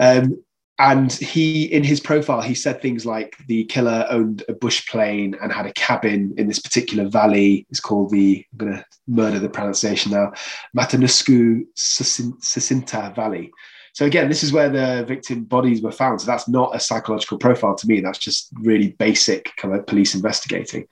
Um, 0.00 0.42
and 0.82 1.12
he 1.12 1.64
in 1.66 1.84
his 1.84 2.00
profile 2.00 2.42
he 2.42 2.54
said 2.54 2.82
things 2.82 3.06
like 3.06 3.36
the 3.46 3.64
killer 3.66 4.04
owned 4.10 4.42
a 4.48 4.52
bush 4.52 4.84
plane 4.88 5.36
and 5.40 5.52
had 5.52 5.64
a 5.64 5.72
cabin 5.74 6.34
in 6.36 6.48
this 6.48 6.58
particular 6.58 7.08
valley. 7.08 7.64
It's 7.70 7.78
called 7.78 8.10
the 8.10 8.44
i'm 8.52 8.58
going 8.58 8.72
to 8.72 8.84
murder 9.06 9.38
the 9.38 9.48
pronunciation 9.48 10.10
now 10.10 10.32
matanuska 10.76 11.62
susitna 11.76 13.14
valley. 13.14 13.52
So 13.92 14.06
again 14.06 14.28
this 14.28 14.42
is 14.42 14.52
where 14.52 14.68
the 14.68 15.04
victim 15.06 15.44
bodies 15.44 15.82
were 15.82 15.92
found. 15.92 16.20
So 16.20 16.26
that's 16.26 16.48
not 16.48 16.74
a 16.74 16.80
psychological 16.80 17.38
profile 17.38 17.76
to 17.76 17.86
me. 17.86 18.00
That's 18.00 18.18
just 18.18 18.48
really 18.54 18.90
basic 18.98 19.54
kind 19.56 19.74
of 19.74 19.86
police 19.86 20.16
investigating. 20.16 20.88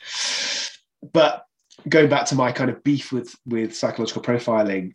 But 1.12 1.44
going 1.88 2.08
back 2.08 2.26
to 2.26 2.36
my 2.36 2.52
kind 2.52 2.70
of 2.70 2.84
beef 2.84 3.10
with 3.10 3.34
with 3.44 3.74
psychological 3.74 4.22
profiling 4.22 4.92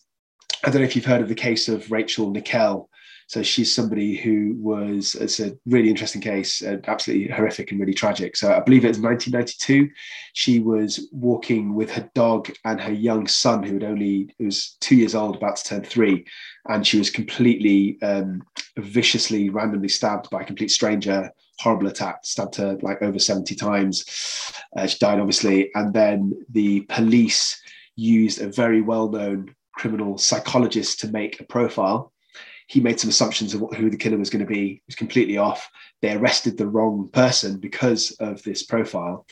i 0.64 0.70
don't 0.70 0.82
know 0.82 0.88
if 0.88 0.96
you've 0.96 1.04
heard 1.04 1.22
of 1.22 1.28
the 1.28 1.34
case 1.34 1.68
of 1.68 1.90
rachel 1.92 2.30
nickell 2.30 2.88
so 3.28 3.42
she's 3.42 3.74
somebody 3.74 4.16
who 4.16 4.56
was, 4.60 5.16
it's 5.16 5.40
a 5.40 5.58
really 5.66 5.90
interesting 5.90 6.22
case, 6.22 6.62
uh, 6.62 6.78
absolutely 6.88 7.34
horrific 7.34 7.72
and 7.72 7.80
really 7.80 7.94
tragic. 7.94 8.36
So 8.36 8.54
I 8.54 8.60
believe 8.60 8.86
it 8.86 8.90
was 8.90 9.00
1992. 9.00 9.90
She 10.34 10.60
was 10.60 11.08
walking 11.12 11.74
with 11.74 11.92
her 11.92 12.10
dog 12.14 12.52
and 12.66 12.80
her 12.80 12.94
young 12.94 13.26
son, 13.26 13.64
who 13.64 13.74
had 13.74 13.84
only, 13.84 14.30
who 14.38 14.46
was 14.46 14.78
two 14.80 14.96
years 14.96 15.16
old, 15.16 15.38
about 15.38 15.56
to 15.58 15.64
turn 15.64 15.84
three. 15.84 16.26
And 16.70 16.86
she 16.86 17.00
was 17.00 17.10
completely 17.10 17.98
um, 18.04 18.44
viciously, 18.78 19.50
randomly 19.50 19.90
stabbed 19.90 20.30
by 20.30 20.42
a 20.42 20.46
complete 20.46 20.72
stranger 20.72 21.32
horrible 21.60 21.88
attack, 21.88 22.20
stabbed 22.24 22.58
her 22.58 22.78
like 22.82 23.02
over 23.02 23.18
70 23.18 23.56
times. 23.56 24.54
Uh, 24.78 24.86
she 24.86 24.98
died, 25.00 25.20
obviously. 25.20 25.72
And 25.74 25.94
then 25.94 26.34
the 26.50 26.82
police 26.82 27.62
used 27.96 28.42
a 28.42 28.50
very 28.50 28.82
well 28.82 29.10
known 29.10 29.56
criminal 29.74 30.18
psychologist 30.18 31.00
to 31.00 31.08
make 31.08 31.40
a 31.40 31.46
profile 31.46 32.12
he 32.68 32.82
made 32.82 33.00
some 33.00 33.10
assumptions 33.10 33.54
of 33.54 33.62
what, 33.62 33.76
who 33.76 33.90
the 33.90 33.98
killer 33.98 34.18
was 34.18 34.30
going 34.30 34.46
to 34.46 34.52
be. 34.52 34.74
It 34.74 34.82
was 34.88 34.96
completely 34.96 35.38
off. 35.38 35.70
They 36.02 36.14
arrested 36.14 36.58
the 36.58 36.68
wrong 36.68 37.10
person 37.10 37.58
because 37.58 38.12
of 38.20 38.42
this 38.44 38.64
profile. 38.64 39.26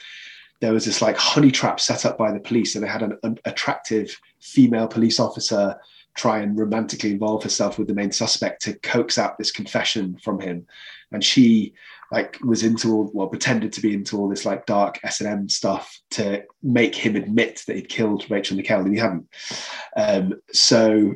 There 0.62 0.74
was 0.74 0.86
this 0.86 1.02
like 1.02 1.18
honey 1.18 1.52
trap 1.52 1.80
set 1.80 2.06
up 2.06 2.18
by 2.18 2.32
the 2.32 2.40
police, 2.40 2.76
and 2.76 2.84
they 2.84 2.90
had 2.90 3.04
an, 3.04 3.18
an 3.24 3.38
attractive 3.46 4.18
female 4.40 4.88
police 4.88 5.20
officer 5.20 5.78
try 6.16 6.40
and 6.40 6.58
romantically 6.58 7.12
involve 7.12 7.44
herself 7.44 7.78
with 7.78 7.88
the 7.88 7.94
main 7.94 8.12
suspect 8.12 8.62
to 8.62 8.74
coax 8.80 9.18
out 9.18 9.38
this 9.38 9.52
confession 9.52 10.18
from 10.24 10.40
him. 10.40 10.66
And 11.12 11.24
she 11.24 11.74
like 12.12 12.38
was 12.44 12.64
into 12.64 12.94
all 12.94 13.10
well 13.14 13.28
pretended 13.28 13.74
to 13.74 13.82
be 13.82 13.94
into 13.94 14.18
all 14.18 14.30
this 14.30 14.46
like 14.46 14.68
dark 14.68 15.00
S&M 15.04 15.50
stuff 15.50 16.00
to 16.12 16.44
make 16.62 16.94
him 16.94 17.16
admit 17.16 17.64
that 17.66 17.76
he'd 17.76 17.90
killed 17.90 18.30
Rachel 18.30 18.56
Nickell 18.56 18.82
and 18.82 18.94
he 18.94 19.00
hadn't. 19.00 19.28
Um, 19.98 20.36
so 20.52 21.14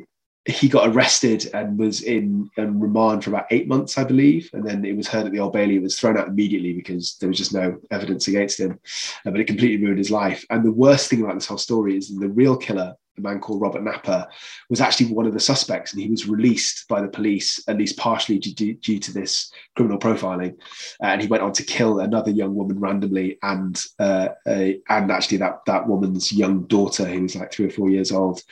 he 0.48 0.66
got 0.66 0.88
arrested 0.88 1.50
and 1.52 1.78
was 1.78 2.00
in, 2.00 2.50
in 2.56 2.80
remand 2.80 3.22
for 3.22 3.30
about 3.30 3.46
eight 3.50 3.68
months, 3.68 3.98
I 3.98 4.04
believe. 4.04 4.48
And 4.54 4.66
then 4.66 4.82
it 4.84 4.96
was 4.96 5.06
heard 5.06 5.26
at 5.26 5.32
the 5.32 5.40
Old 5.40 5.52
Bailey. 5.52 5.76
It 5.76 5.82
was 5.82 5.98
thrown 5.98 6.16
out 6.16 6.28
immediately 6.28 6.72
because 6.72 7.16
there 7.20 7.28
was 7.28 7.36
just 7.36 7.52
no 7.52 7.78
evidence 7.90 8.28
against 8.28 8.58
him. 8.58 8.80
Uh, 9.26 9.30
but 9.30 9.40
it 9.40 9.46
completely 9.46 9.84
ruined 9.84 9.98
his 9.98 10.10
life. 10.10 10.46
And 10.48 10.64
the 10.64 10.72
worst 10.72 11.10
thing 11.10 11.22
about 11.22 11.34
this 11.34 11.46
whole 11.46 11.58
story 11.58 11.98
is 11.98 12.08
the 12.16 12.30
real 12.30 12.56
killer, 12.56 12.94
a 13.18 13.22
man 13.22 13.40
called 13.40 13.60
Robert 13.60 13.82
Napper, 13.82 14.26
was 14.70 14.80
actually 14.80 15.12
one 15.12 15.26
of 15.26 15.34
the 15.34 15.40
suspects, 15.40 15.92
and 15.92 16.02
he 16.02 16.08
was 16.08 16.28
released 16.28 16.88
by 16.88 17.00
the 17.00 17.08
police, 17.08 17.62
at 17.68 17.78
least 17.78 17.96
partially 17.96 18.38
due, 18.38 18.74
due 18.74 18.98
to 18.98 19.12
this 19.12 19.52
criminal 19.76 19.98
profiling. 19.98 20.54
Uh, 21.02 21.06
and 21.06 21.20
he 21.22 21.28
went 21.28 21.42
on 21.42 21.52
to 21.52 21.62
kill 21.62 22.00
another 22.00 22.30
young 22.30 22.54
woman 22.54 22.78
randomly, 22.78 23.38
and 23.42 23.82
uh, 23.98 24.28
and 24.46 25.10
actually 25.10 25.38
that 25.38 25.60
that 25.66 25.86
woman's 25.86 26.32
young 26.32 26.64
daughter, 26.64 27.04
who 27.04 27.22
was 27.22 27.36
like 27.36 27.52
three 27.52 27.66
or 27.66 27.70
four 27.70 27.90
years 27.90 28.12
old 28.12 28.42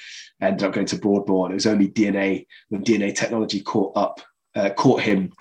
ended 0.41 0.65
up 0.65 0.73
going 0.73 0.87
to 0.87 0.99
Broadmoor. 0.99 1.47
And 1.47 1.53
it 1.53 1.57
was 1.57 1.67
only 1.67 1.89
DNA 1.89 2.47
when 2.69 2.85
DNA 2.85 3.15
technology 3.15 3.61
caught 3.61 3.97
up, 3.97 4.21
uh, 4.55 4.71
caught 4.71 5.01
him 5.01 5.33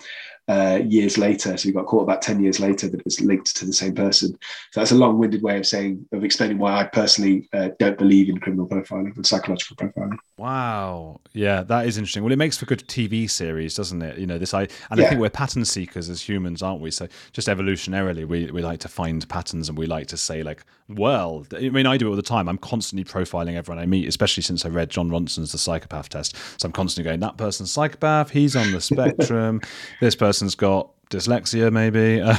uh, 0.48 0.80
years 0.84 1.18
later. 1.18 1.56
So 1.56 1.68
we 1.68 1.72
got 1.72 1.86
caught 1.86 2.02
about 2.02 2.22
10 2.22 2.42
years 2.42 2.60
later 2.60 2.88
that 2.88 3.00
it 3.00 3.04
was 3.04 3.20
linked 3.20 3.56
to 3.56 3.66
the 3.66 3.72
same 3.72 3.94
person. 3.94 4.30
So 4.72 4.80
that's 4.80 4.92
a 4.92 4.96
long 4.96 5.18
winded 5.18 5.42
way 5.42 5.58
of 5.58 5.66
saying, 5.66 6.06
of 6.12 6.24
explaining 6.24 6.58
why 6.58 6.80
I 6.80 6.84
personally 6.84 7.48
uh, 7.52 7.70
don't 7.78 7.98
believe 7.98 8.28
in 8.28 8.38
criminal 8.38 8.68
profiling 8.68 9.16
and 9.16 9.26
psychological 9.26 9.76
profiling. 9.76 10.18
Wow. 10.36 11.20
Yeah, 11.32 11.62
that 11.62 11.86
is 11.86 11.98
interesting. 11.98 12.22
Well, 12.22 12.32
it 12.32 12.36
makes 12.36 12.58
for 12.58 12.66
good 12.66 12.86
TV 12.86 13.28
series, 13.28 13.74
doesn't 13.74 14.02
it? 14.02 14.18
You 14.18 14.26
know, 14.26 14.38
this 14.38 14.54
I, 14.54 14.62
and 14.90 14.98
yeah. 14.98 15.06
I 15.06 15.08
think 15.08 15.20
we're 15.20 15.30
pattern 15.30 15.64
seekers 15.64 16.08
as 16.08 16.22
humans, 16.22 16.62
aren't 16.62 16.80
we? 16.80 16.90
So 16.90 17.08
just 17.32 17.48
evolutionarily, 17.48 18.26
we, 18.26 18.50
we 18.50 18.62
like 18.62 18.80
to 18.80 18.88
find 18.88 19.28
patterns 19.28 19.68
and 19.68 19.76
we 19.76 19.86
like 19.86 20.06
to 20.08 20.16
say, 20.16 20.42
like, 20.42 20.64
well, 20.88 21.44
I 21.56 21.68
mean, 21.70 21.86
I 21.86 21.96
do 21.96 22.06
it 22.06 22.10
all 22.10 22.16
the 22.16 22.22
time. 22.22 22.48
I'm 22.48 22.58
constantly 22.58 23.04
profiling 23.04 23.56
everyone 23.56 23.82
I 23.82 23.86
meet, 23.86 24.06
especially 24.06 24.44
since 24.44 24.64
I 24.64 24.68
read 24.68 24.90
Jon 24.90 25.10
Ronson's 25.10 25.50
The 25.50 25.58
Psychopath 25.58 26.08
Test. 26.08 26.36
So 26.60 26.66
I'm 26.66 26.72
constantly 26.72 27.08
going, 27.08 27.20
that 27.20 27.36
person's 27.36 27.72
psychopath, 27.72 28.30
he's 28.30 28.54
on 28.54 28.70
the 28.70 28.80
spectrum, 28.92 29.60
this 30.00 30.14
person's 30.36 30.54
got 30.54 30.90
dyslexia 31.08 31.72
maybe 31.72 32.20
um, 32.20 32.38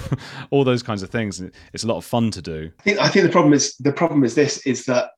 all 0.52 0.64
those 0.64 0.84
kinds 0.84 1.02
of 1.02 1.10
things 1.10 1.42
it's 1.74 1.84
a 1.84 1.88
lot 1.88 1.98
of 1.98 2.06
fun 2.06 2.30
to 2.30 2.42
do 2.42 2.70
I 2.80 2.84
think, 2.84 3.00
I 3.00 3.08
think 3.08 3.26
the 3.26 3.32
problem 3.32 3.54
is 3.54 3.76
the 3.78 3.92
problem 3.92 4.24
is 4.24 4.36
this 4.36 4.66
is 4.68 4.86
that 4.86 5.12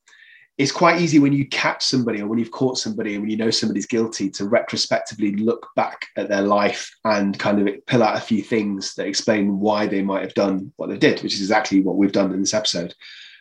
it's 0.57 0.71
quite 0.71 1.01
easy 1.01 1.19
when 1.19 1.33
you 1.33 1.47
catch 1.47 1.83
somebody 1.83 2.21
or 2.21 2.27
when 2.27 2.39
you've 2.39 2.51
caught 2.51 2.77
somebody 2.77 3.13
and 3.13 3.21
when 3.21 3.29
you 3.29 3.37
know 3.37 3.49
somebody's 3.49 3.85
guilty 3.85 4.29
to 4.31 4.45
retrospectively 4.45 5.35
look 5.35 5.67
back 5.75 6.07
at 6.15 6.29
their 6.29 6.41
life 6.41 6.93
and 7.03 7.37
kind 7.37 7.67
of 7.67 7.85
pull 7.85 8.03
out 8.03 8.17
a 8.17 8.21
few 8.21 8.41
things 8.41 8.93
that 8.95 9.07
explain 9.07 9.59
why 9.59 9.87
they 9.87 10.01
might 10.01 10.21
have 10.21 10.33
done 10.33 10.73
what 10.75 10.89
they 10.89 10.97
did, 10.97 11.21
which 11.23 11.33
is 11.33 11.39
exactly 11.39 11.79
what 11.79 11.95
we've 11.95 12.11
done 12.11 12.33
in 12.33 12.41
this 12.41 12.53
episode. 12.53 12.93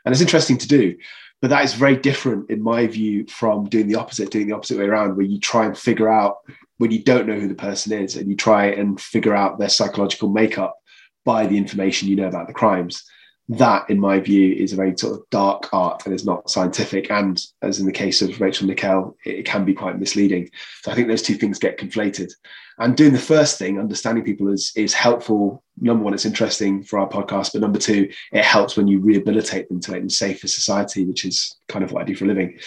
And 0.05 0.13
it's 0.13 0.23
interesting 0.23 0.59
to 0.59 0.69
do, 0.69 0.97
but 1.43 1.51
that 1.51 1.65
is 1.65 1.75
very 1.75 1.97
different, 1.97 2.51
in 2.51 2.63
my 2.63 2.87
view, 2.87 3.27
from 3.27 3.69
doing 3.69 3.89
the 3.89 3.97
opposite, 3.97 4.31
doing 4.31 4.47
the 4.47 4.55
opposite 4.55 4.79
way 4.79 4.85
around, 4.85 5.17
where 5.17 5.27
you 5.27 5.41
try 5.41 5.67
and 5.67 5.77
figure 5.77 6.09
out 6.09 6.37
when 6.79 6.91
you 6.91 7.03
don't 7.03 7.27
know 7.27 7.39
who 7.39 7.49
the 7.49 7.55
person 7.55 7.93
is 7.93 8.17
and 8.17 8.31
you 8.31 8.37
try 8.37 8.67
and 8.67 9.01
figure 9.01 9.35
out 9.35 9.59
their 9.59 9.69
psychological 9.69 10.29
makeup 10.29 10.77
by 11.25 11.47
the 11.47 11.59
information 11.59 12.09
you 12.09 12.17
know 12.17 12.29
about 12.29 12.47
the 12.47 12.55
crimes 12.55 13.05
that, 13.51 13.89
in 13.89 13.99
my 13.99 14.21
view, 14.21 14.53
is 14.53 14.73
a 14.73 14.77
very 14.77 14.97
sort 14.97 15.15
of 15.15 15.25
dark 15.31 15.73
art 15.73 16.05
and 16.05 16.15
is 16.15 16.25
not 16.25 16.51
scientific. 16.51 17.11
And 17.11 17.43
as 17.63 17.81
in 17.81 17.87
the 17.87 17.93
case 17.93 18.21
of 18.21 18.41
Rachel 18.41 18.67
Nickell, 18.67 19.17
it 19.25 19.47
can 19.47 19.65
be 19.65 19.73
quite 19.73 19.99
misleading. 19.99 20.51
So 20.83 20.93
I 20.93 20.95
think 20.95 21.09
those 21.09 21.23
two 21.23 21.35
things 21.35 21.59
get 21.59 21.79
conflated. 21.79 22.31
And 22.79 22.97
doing 22.97 23.15
the 23.15 23.19
first 23.19 23.59
thing, 23.59 23.81
understanding 23.81 24.23
people 24.23 24.53
is 24.53 24.73
is 24.77 24.93
helpful. 24.93 25.65
Number 25.81 26.05
one, 26.05 26.15
it's 26.15 26.27
interesting 26.27 26.83
for 26.85 26.99
our 26.99 27.09
podcast, 27.09 27.53
but 27.53 27.63
number 27.63 27.79
two, 27.79 28.11
it 28.33 28.45
helps 28.45 28.77
when 28.77 28.87
you 28.87 29.01
rehabilitate 29.01 29.69
them 29.69 29.81
to 29.81 29.93
make 29.93 30.03
them 30.03 30.11
safe 30.11 30.41
for 30.41 30.49
society, 30.49 31.05
which 31.05 31.25
is 31.25 31.57
kind 31.69 31.85
of 31.85 31.91
what 31.91 32.03
I 32.03 32.05
do 32.05 32.15
for 32.15 32.25
a 32.25 32.29
living. 32.29 32.59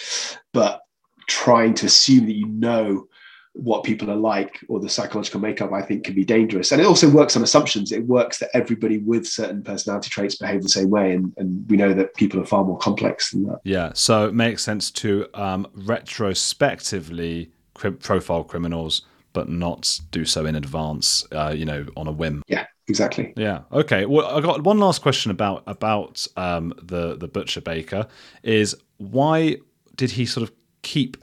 But 0.52 0.82
trying 1.28 1.74
to 1.74 1.86
assume 1.86 2.26
that 2.26 2.34
you 2.34 2.46
know 2.46 3.06
what 3.54 3.84
people 3.84 4.10
are 4.10 4.16
like 4.16 4.60
or 4.68 4.80
the 4.80 4.88
psychological 4.88 5.40
makeup, 5.40 5.72
I 5.72 5.82
think 5.82 6.04
can 6.04 6.14
be 6.14 6.24
dangerous. 6.24 6.72
And 6.72 6.80
it 6.80 6.86
also 6.86 7.08
works 7.10 7.36
on 7.36 7.42
assumptions. 7.42 7.92
It 7.92 8.06
works 8.06 8.38
that 8.38 8.50
everybody 8.54 8.98
with 8.98 9.26
certain 9.26 9.62
personality 9.62 10.08
traits 10.08 10.36
behave 10.36 10.62
the 10.62 10.68
same 10.68 10.90
way. 10.90 11.12
And, 11.12 11.34
and 11.36 11.68
we 11.68 11.76
know 11.76 11.92
that 11.92 12.14
people 12.14 12.40
are 12.40 12.46
far 12.46 12.64
more 12.64 12.78
complex 12.78 13.30
than 13.30 13.44
that. 13.44 13.60
Yeah. 13.64 13.92
So 13.94 14.26
it 14.26 14.34
makes 14.34 14.62
sense 14.62 14.90
to 14.92 15.26
um, 15.34 15.66
retrospectively 15.74 17.50
profile 17.74 18.44
criminals, 18.44 19.02
but 19.32 19.48
not 19.48 20.00
do 20.10 20.24
so 20.24 20.46
in 20.46 20.56
advance, 20.56 21.26
uh, 21.32 21.54
you 21.54 21.64
know, 21.64 21.86
on 21.96 22.06
a 22.06 22.12
whim. 22.12 22.42
Yeah. 22.46 22.66
Exactly. 22.88 23.32
Yeah. 23.36 23.60
Okay. 23.70 24.06
Well, 24.06 24.26
I 24.26 24.40
got 24.40 24.64
one 24.64 24.78
last 24.78 25.02
question 25.02 25.30
about 25.30 25.62
about 25.68 26.26
um, 26.36 26.74
the 26.82 27.16
the 27.16 27.28
butcher 27.28 27.60
baker. 27.60 28.08
Is 28.42 28.74
why 28.98 29.58
did 29.94 30.10
he 30.10 30.26
sort 30.26 30.42
of 30.42 30.52
keep 30.82 31.16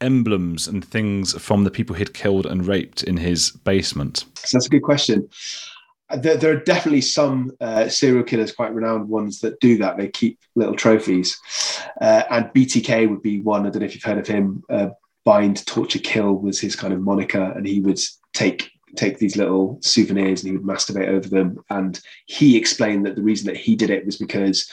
emblems 0.00 0.66
and 0.68 0.84
things 0.84 1.32
from 1.40 1.64
the 1.64 1.70
people 1.70 1.96
he'd 1.96 2.14
killed 2.14 2.46
and 2.46 2.66
raped 2.66 3.02
in 3.02 3.16
his 3.16 3.50
basement? 3.50 4.24
So 4.36 4.58
that's 4.58 4.66
a 4.66 4.70
good 4.70 4.82
question. 4.82 5.28
there, 6.16 6.36
there 6.36 6.52
are 6.52 6.60
definitely 6.60 7.02
some 7.02 7.52
uh, 7.60 7.88
serial 7.88 8.24
killers, 8.24 8.52
quite 8.52 8.74
renowned 8.74 9.08
ones, 9.08 9.40
that 9.40 9.60
do 9.60 9.78
that. 9.78 9.96
They 9.96 10.08
keep 10.08 10.38
little 10.54 10.74
trophies, 10.74 11.38
uh, 12.00 12.24
and 12.30 12.46
BTK 12.46 13.08
would 13.08 13.22
be 13.22 13.40
one. 13.40 13.66
I 13.66 13.70
don't 13.70 13.80
know 13.80 13.86
if 13.86 13.94
you've 13.94 14.04
heard 14.04 14.18
of 14.18 14.26
him. 14.26 14.62
Uh, 14.70 14.88
Bind, 15.24 15.66
Torture, 15.66 15.98
Kill 15.98 16.34
was 16.34 16.58
his 16.58 16.74
kind 16.74 16.94
of 16.94 17.00
moniker, 17.00 17.52
and 17.54 17.66
he 17.66 17.80
would 17.80 18.00
take 18.32 18.70
take 18.96 19.18
these 19.18 19.36
little 19.36 19.78
souvenirs 19.82 20.42
and 20.42 20.50
he 20.50 20.56
would 20.56 20.66
masturbate 20.66 21.08
over 21.08 21.28
them. 21.28 21.62
And 21.68 22.00
he 22.26 22.56
explained 22.56 23.04
that 23.04 23.16
the 23.16 23.22
reason 23.22 23.46
that 23.46 23.56
he 23.56 23.76
did 23.76 23.90
it 23.90 24.06
was 24.06 24.16
because 24.16 24.70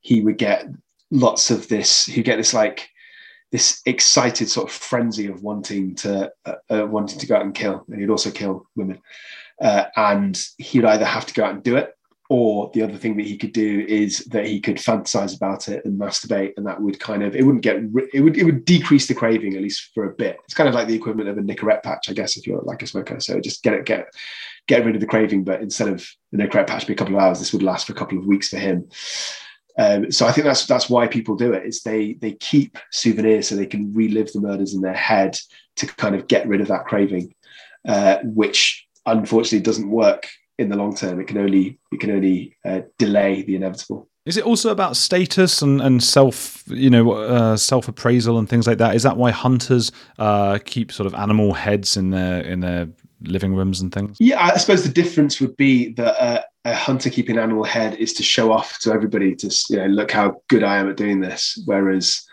he 0.00 0.20
would 0.20 0.36
get 0.36 0.66
lots 1.10 1.50
of 1.50 1.68
this. 1.68 2.04
He'd 2.06 2.24
get 2.24 2.36
this 2.36 2.52
like 2.52 2.88
this 3.52 3.82
excited 3.84 4.48
sort 4.48 4.68
of 4.68 4.74
frenzy 4.74 5.26
of 5.26 5.42
wanting 5.42 5.94
to 5.94 6.32
uh, 6.46 6.54
uh, 6.70 6.86
wanting 6.86 7.18
to 7.18 7.26
go 7.26 7.36
out 7.36 7.44
and 7.44 7.54
kill, 7.54 7.84
and 7.88 8.00
he'd 8.00 8.10
also 8.10 8.30
kill 8.30 8.66
women. 8.74 8.98
Uh, 9.60 9.84
and 9.94 10.42
he'd 10.58 10.84
either 10.84 11.04
have 11.04 11.26
to 11.26 11.34
go 11.34 11.44
out 11.44 11.54
and 11.54 11.62
do 11.62 11.76
it, 11.76 11.94
or 12.30 12.70
the 12.72 12.82
other 12.82 12.96
thing 12.96 13.14
that 13.18 13.26
he 13.26 13.36
could 13.36 13.52
do 13.52 13.84
is 13.86 14.20
that 14.30 14.46
he 14.46 14.58
could 14.58 14.76
fantasize 14.76 15.36
about 15.36 15.68
it 15.68 15.84
and 15.84 16.00
masturbate, 16.00 16.54
and 16.56 16.66
that 16.66 16.80
would 16.80 16.98
kind 16.98 17.22
of 17.22 17.36
it 17.36 17.44
wouldn't 17.44 17.62
get 17.62 17.76
it 18.14 18.20
would 18.22 18.38
it 18.38 18.44
would 18.44 18.64
decrease 18.64 19.06
the 19.06 19.14
craving 19.14 19.54
at 19.54 19.62
least 19.62 19.90
for 19.94 20.06
a 20.06 20.14
bit. 20.14 20.38
It's 20.44 20.54
kind 20.54 20.68
of 20.68 20.74
like 20.74 20.88
the 20.88 20.94
equivalent 20.94 21.28
of 21.28 21.36
a 21.36 21.42
Nicorette 21.42 21.82
patch, 21.82 22.08
I 22.08 22.14
guess, 22.14 22.38
if 22.38 22.46
you're 22.46 22.62
like 22.62 22.82
a 22.82 22.86
smoker. 22.86 23.20
So 23.20 23.38
just 23.38 23.62
get 23.62 23.74
it 23.74 23.84
get 23.84 24.06
get 24.66 24.84
rid 24.86 24.94
of 24.94 25.02
the 25.02 25.06
craving, 25.06 25.44
but 25.44 25.60
instead 25.60 25.88
of 25.88 26.08
the 26.32 26.38
Nicorette 26.38 26.68
patch 26.68 26.86
be 26.86 26.94
a 26.94 26.96
couple 26.96 27.14
of 27.14 27.20
hours, 27.20 27.38
this 27.38 27.52
would 27.52 27.62
last 27.62 27.86
for 27.86 27.92
a 27.92 27.96
couple 27.96 28.16
of 28.16 28.24
weeks 28.24 28.48
for 28.48 28.56
him. 28.58 28.88
Um, 29.78 30.12
so 30.12 30.26
I 30.26 30.32
think 30.32 30.44
that's 30.44 30.66
that's 30.66 30.90
why 30.90 31.06
people 31.06 31.36
do 31.36 31.52
it. 31.52 31.66
Is 31.66 31.82
they 31.82 32.14
they 32.14 32.32
keep 32.32 32.78
souvenirs 32.90 33.48
so 33.48 33.56
they 33.56 33.66
can 33.66 33.92
relive 33.92 34.32
the 34.32 34.40
murders 34.40 34.74
in 34.74 34.82
their 34.82 34.94
head 34.94 35.38
to 35.76 35.86
kind 35.86 36.14
of 36.14 36.28
get 36.28 36.46
rid 36.46 36.60
of 36.60 36.68
that 36.68 36.84
craving, 36.84 37.34
uh, 37.88 38.18
which 38.22 38.86
unfortunately 39.06 39.60
doesn't 39.60 39.90
work 39.90 40.28
in 40.58 40.68
the 40.68 40.76
long 40.76 40.94
term. 40.94 41.20
It 41.20 41.26
can 41.26 41.38
only 41.38 41.78
it 41.90 42.00
can 42.00 42.10
only 42.10 42.56
uh, 42.64 42.82
delay 42.98 43.42
the 43.42 43.56
inevitable. 43.56 44.08
Is 44.24 44.36
it 44.36 44.44
also 44.44 44.70
about 44.70 44.96
status 44.96 45.62
and, 45.62 45.80
and 45.80 46.00
self, 46.02 46.62
you 46.68 46.90
know, 46.90 47.10
uh, 47.12 47.56
self 47.56 47.88
appraisal 47.88 48.38
and 48.38 48.48
things 48.48 48.68
like 48.68 48.78
that? 48.78 48.94
Is 48.94 49.02
that 49.02 49.16
why 49.16 49.32
hunters 49.32 49.90
uh, 50.18 50.60
keep 50.64 50.92
sort 50.92 51.08
of 51.08 51.14
animal 51.14 51.52
heads 51.54 51.96
in 51.96 52.10
their 52.10 52.40
in 52.42 52.60
their 52.60 52.88
living 53.22 53.54
rooms 53.54 53.80
and 53.80 53.92
things? 53.92 54.16
Yeah, 54.20 54.40
I 54.40 54.56
suppose 54.58 54.84
the 54.84 54.92
difference 54.92 55.40
would 55.40 55.56
be 55.56 55.92
that 55.94 56.22
uh, 56.22 56.42
a 56.64 56.74
hunter 56.74 57.10
keeping 57.10 57.38
animal 57.38 57.64
head 57.64 57.94
is 57.96 58.12
to 58.14 58.22
show 58.22 58.52
off 58.52 58.78
to 58.80 58.92
everybody, 58.92 59.34
to 59.36 59.64
you 59.70 59.76
know, 59.78 59.86
look 59.86 60.10
how 60.10 60.40
good 60.48 60.62
I 60.62 60.78
am 60.78 60.88
at 60.88 60.96
doing 60.96 61.20
this. 61.20 61.60
Whereas 61.64 62.26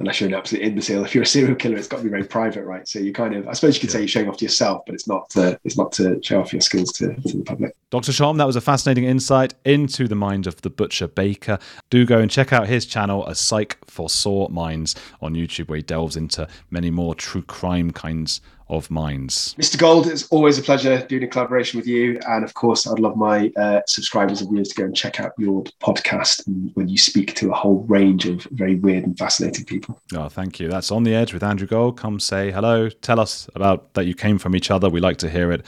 unless 0.00 0.18
you're 0.18 0.28
an 0.28 0.34
absolute 0.34 0.64
imbecile. 0.64 1.04
If 1.04 1.14
you're 1.14 1.22
a 1.22 1.26
serial 1.26 1.54
killer, 1.54 1.76
it's 1.76 1.86
got 1.86 1.98
to 1.98 2.02
be 2.02 2.08
very 2.08 2.24
private, 2.24 2.64
right? 2.64 2.88
So 2.88 2.98
you 2.98 3.12
kind 3.12 3.36
of, 3.36 3.46
I 3.46 3.52
suppose 3.52 3.76
you 3.76 3.82
could 3.82 3.90
say 3.90 4.00
you're 4.00 4.08
showing 4.08 4.28
off 4.28 4.38
to 4.38 4.44
yourself, 4.46 4.82
but 4.86 4.94
it's 4.94 5.06
not 5.06 5.28
to, 5.30 5.60
it's 5.62 5.76
not 5.76 5.92
to 5.92 6.18
show 6.22 6.40
off 6.40 6.52
your 6.54 6.62
skills 6.62 6.90
to, 6.94 7.14
to 7.14 7.36
the 7.36 7.44
public. 7.44 7.76
Dr. 7.90 8.10
Shoham, 8.10 8.38
that 8.38 8.46
was 8.46 8.56
a 8.56 8.62
fascinating 8.62 9.04
insight 9.04 9.54
into 9.64 10.08
the 10.08 10.14
mind 10.14 10.46
of 10.46 10.60
the 10.62 10.70
butcher 10.70 11.06
baker. 11.06 11.58
Do 11.90 12.06
go 12.06 12.18
and 12.18 12.30
check 12.30 12.50
out 12.52 12.66
his 12.66 12.86
channel, 12.86 13.26
A 13.26 13.34
Psych 13.34 13.76
for 13.86 14.08
Sore 14.08 14.48
Minds, 14.48 14.94
on 15.20 15.34
YouTube, 15.34 15.68
where 15.68 15.76
he 15.76 15.82
delves 15.82 16.16
into 16.16 16.48
many 16.70 16.90
more 16.90 17.14
true 17.14 17.42
crime 17.42 17.90
kinds 17.90 18.40
of 18.70 18.90
minds. 18.90 19.54
Mr. 19.58 19.78
Gold, 19.78 20.06
it's 20.06 20.26
always 20.28 20.58
a 20.58 20.62
pleasure 20.62 21.04
doing 21.06 21.24
a 21.24 21.28
collaboration 21.28 21.78
with 21.78 21.86
you. 21.86 22.18
And 22.26 22.44
of 22.44 22.54
course, 22.54 22.86
I'd 22.86 22.98
love 22.98 23.16
my 23.16 23.52
uh, 23.56 23.80
subscribers 23.86 24.40
and 24.40 24.50
viewers 24.50 24.68
to 24.68 24.74
go 24.74 24.84
and 24.84 24.96
check 24.96 25.20
out 25.20 25.32
your 25.38 25.64
podcast 25.82 26.42
when 26.74 26.88
you 26.88 26.98
speak 26.98 27.34
to 27.36 27.50
a 27.50 27.54
whole 27.54 27.84
range 27.88 28.26
of 28.26 28.42
very 28.52 28.76
weird 28.76 29.04
and 29.04 29.18
fascinating 29.18 29.64
people. 29.64 30.00
Oh, 30.14 30.28
thank 30.28 30.60
you. 30.60 30.68
That's 30.68 30.90
On 30.90 31.02
the 31.02 31.14
Edge 31.14 31.32
with 31.32 31.42
Andrew 31.42 31.66
Gold. 31.66 31.98
Come 31.98 32.20
say 32.20 32.50
hello. 32.50 32.88
Tell 32.88 33.20
us 33.20 33.48
about 33.54 33.94
that 33.94 34.06
you 34.06 34.14
came 34.14 34.38
from 34.38 34.54
each 34.54 34.70
other. 34.70 34.88
We 34.88 35.00
like 35.00 35.18
to 35.18 35.30
hear 35.30 35.52
it. 35.52 35.66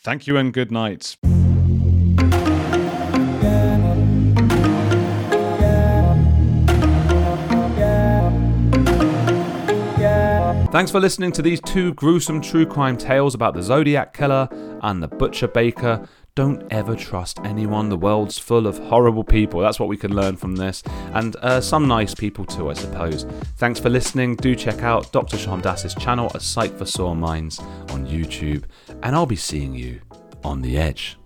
Thank 0.00 0.26
you 0.26 0.36
and 0.36 0.52
good 0.52 0.70
night. 0.70 1.16
Thanks 10.72 10.90
for 10.90 11.00
listening 11.00 11.32
to 11.32 11.42
these 11.42 11.60
two 11.60 11.92
gruesome 11.92 12.40
true 12.40 12.64
crime 12.64 12.96
tales 12.96 13.34
about 13.34 13.52
the 13.52 13.62
Zodiac 13.62 14.14
Killer 14.14 14.48
and 14.80 15.02
the 15.02 15.06
Butcher 15.06 15.46
Baker. 15.46 16.08
Don't 16.34 16.64
ever 16.72 16.96
trust 16.96 17.38
anyone. 17.44 17.90
The 17.90 17.98
world's 17.98 18.38
full 18.38 18.66
of 18.66 18.78
horrible 18.78 19.22
people. 19.22 19.60
That's 19.60 19.78
what 19.78 19.90
we 19.90 19.98
can 19.98 20.16
learn 20.16 20.36
from 20.36 20.56
this. 20.56 20.82
And 21.12 21.36
uh, 21.36 21.60
some 21.60 21.86
nice 21.86 22.14
people 22.14 22.46
too, 22.46 22.70
I 22.70 22.72
suppose. 22.72 23.24
Thanks 23.58 23.80
for 23.80 23.90
listening. 23.90 24.36
Do 24.36 24.56
check 24.56 24.82
out 24.82 25.12
Dr. 25.12 25.36
Shoham 25.36 25.60
Das's 25.60 25.94
channel, 25.94 26.32
A 26.34 26.40
Psych 26.40 26.74
for 26.78 26.86
Sore 26.86 27.14
Minds, 27.14 27.58
on 27.90 28.06
YouTube. 28.06 28.64
And 29.02 29.14
I'll 29.14 29.26
be 29.26 29.36
seeing 29.36 29.74
you 29.74 30.00
on 30.42 30.62
the 30.62 30.78
edge. 30.78 31.18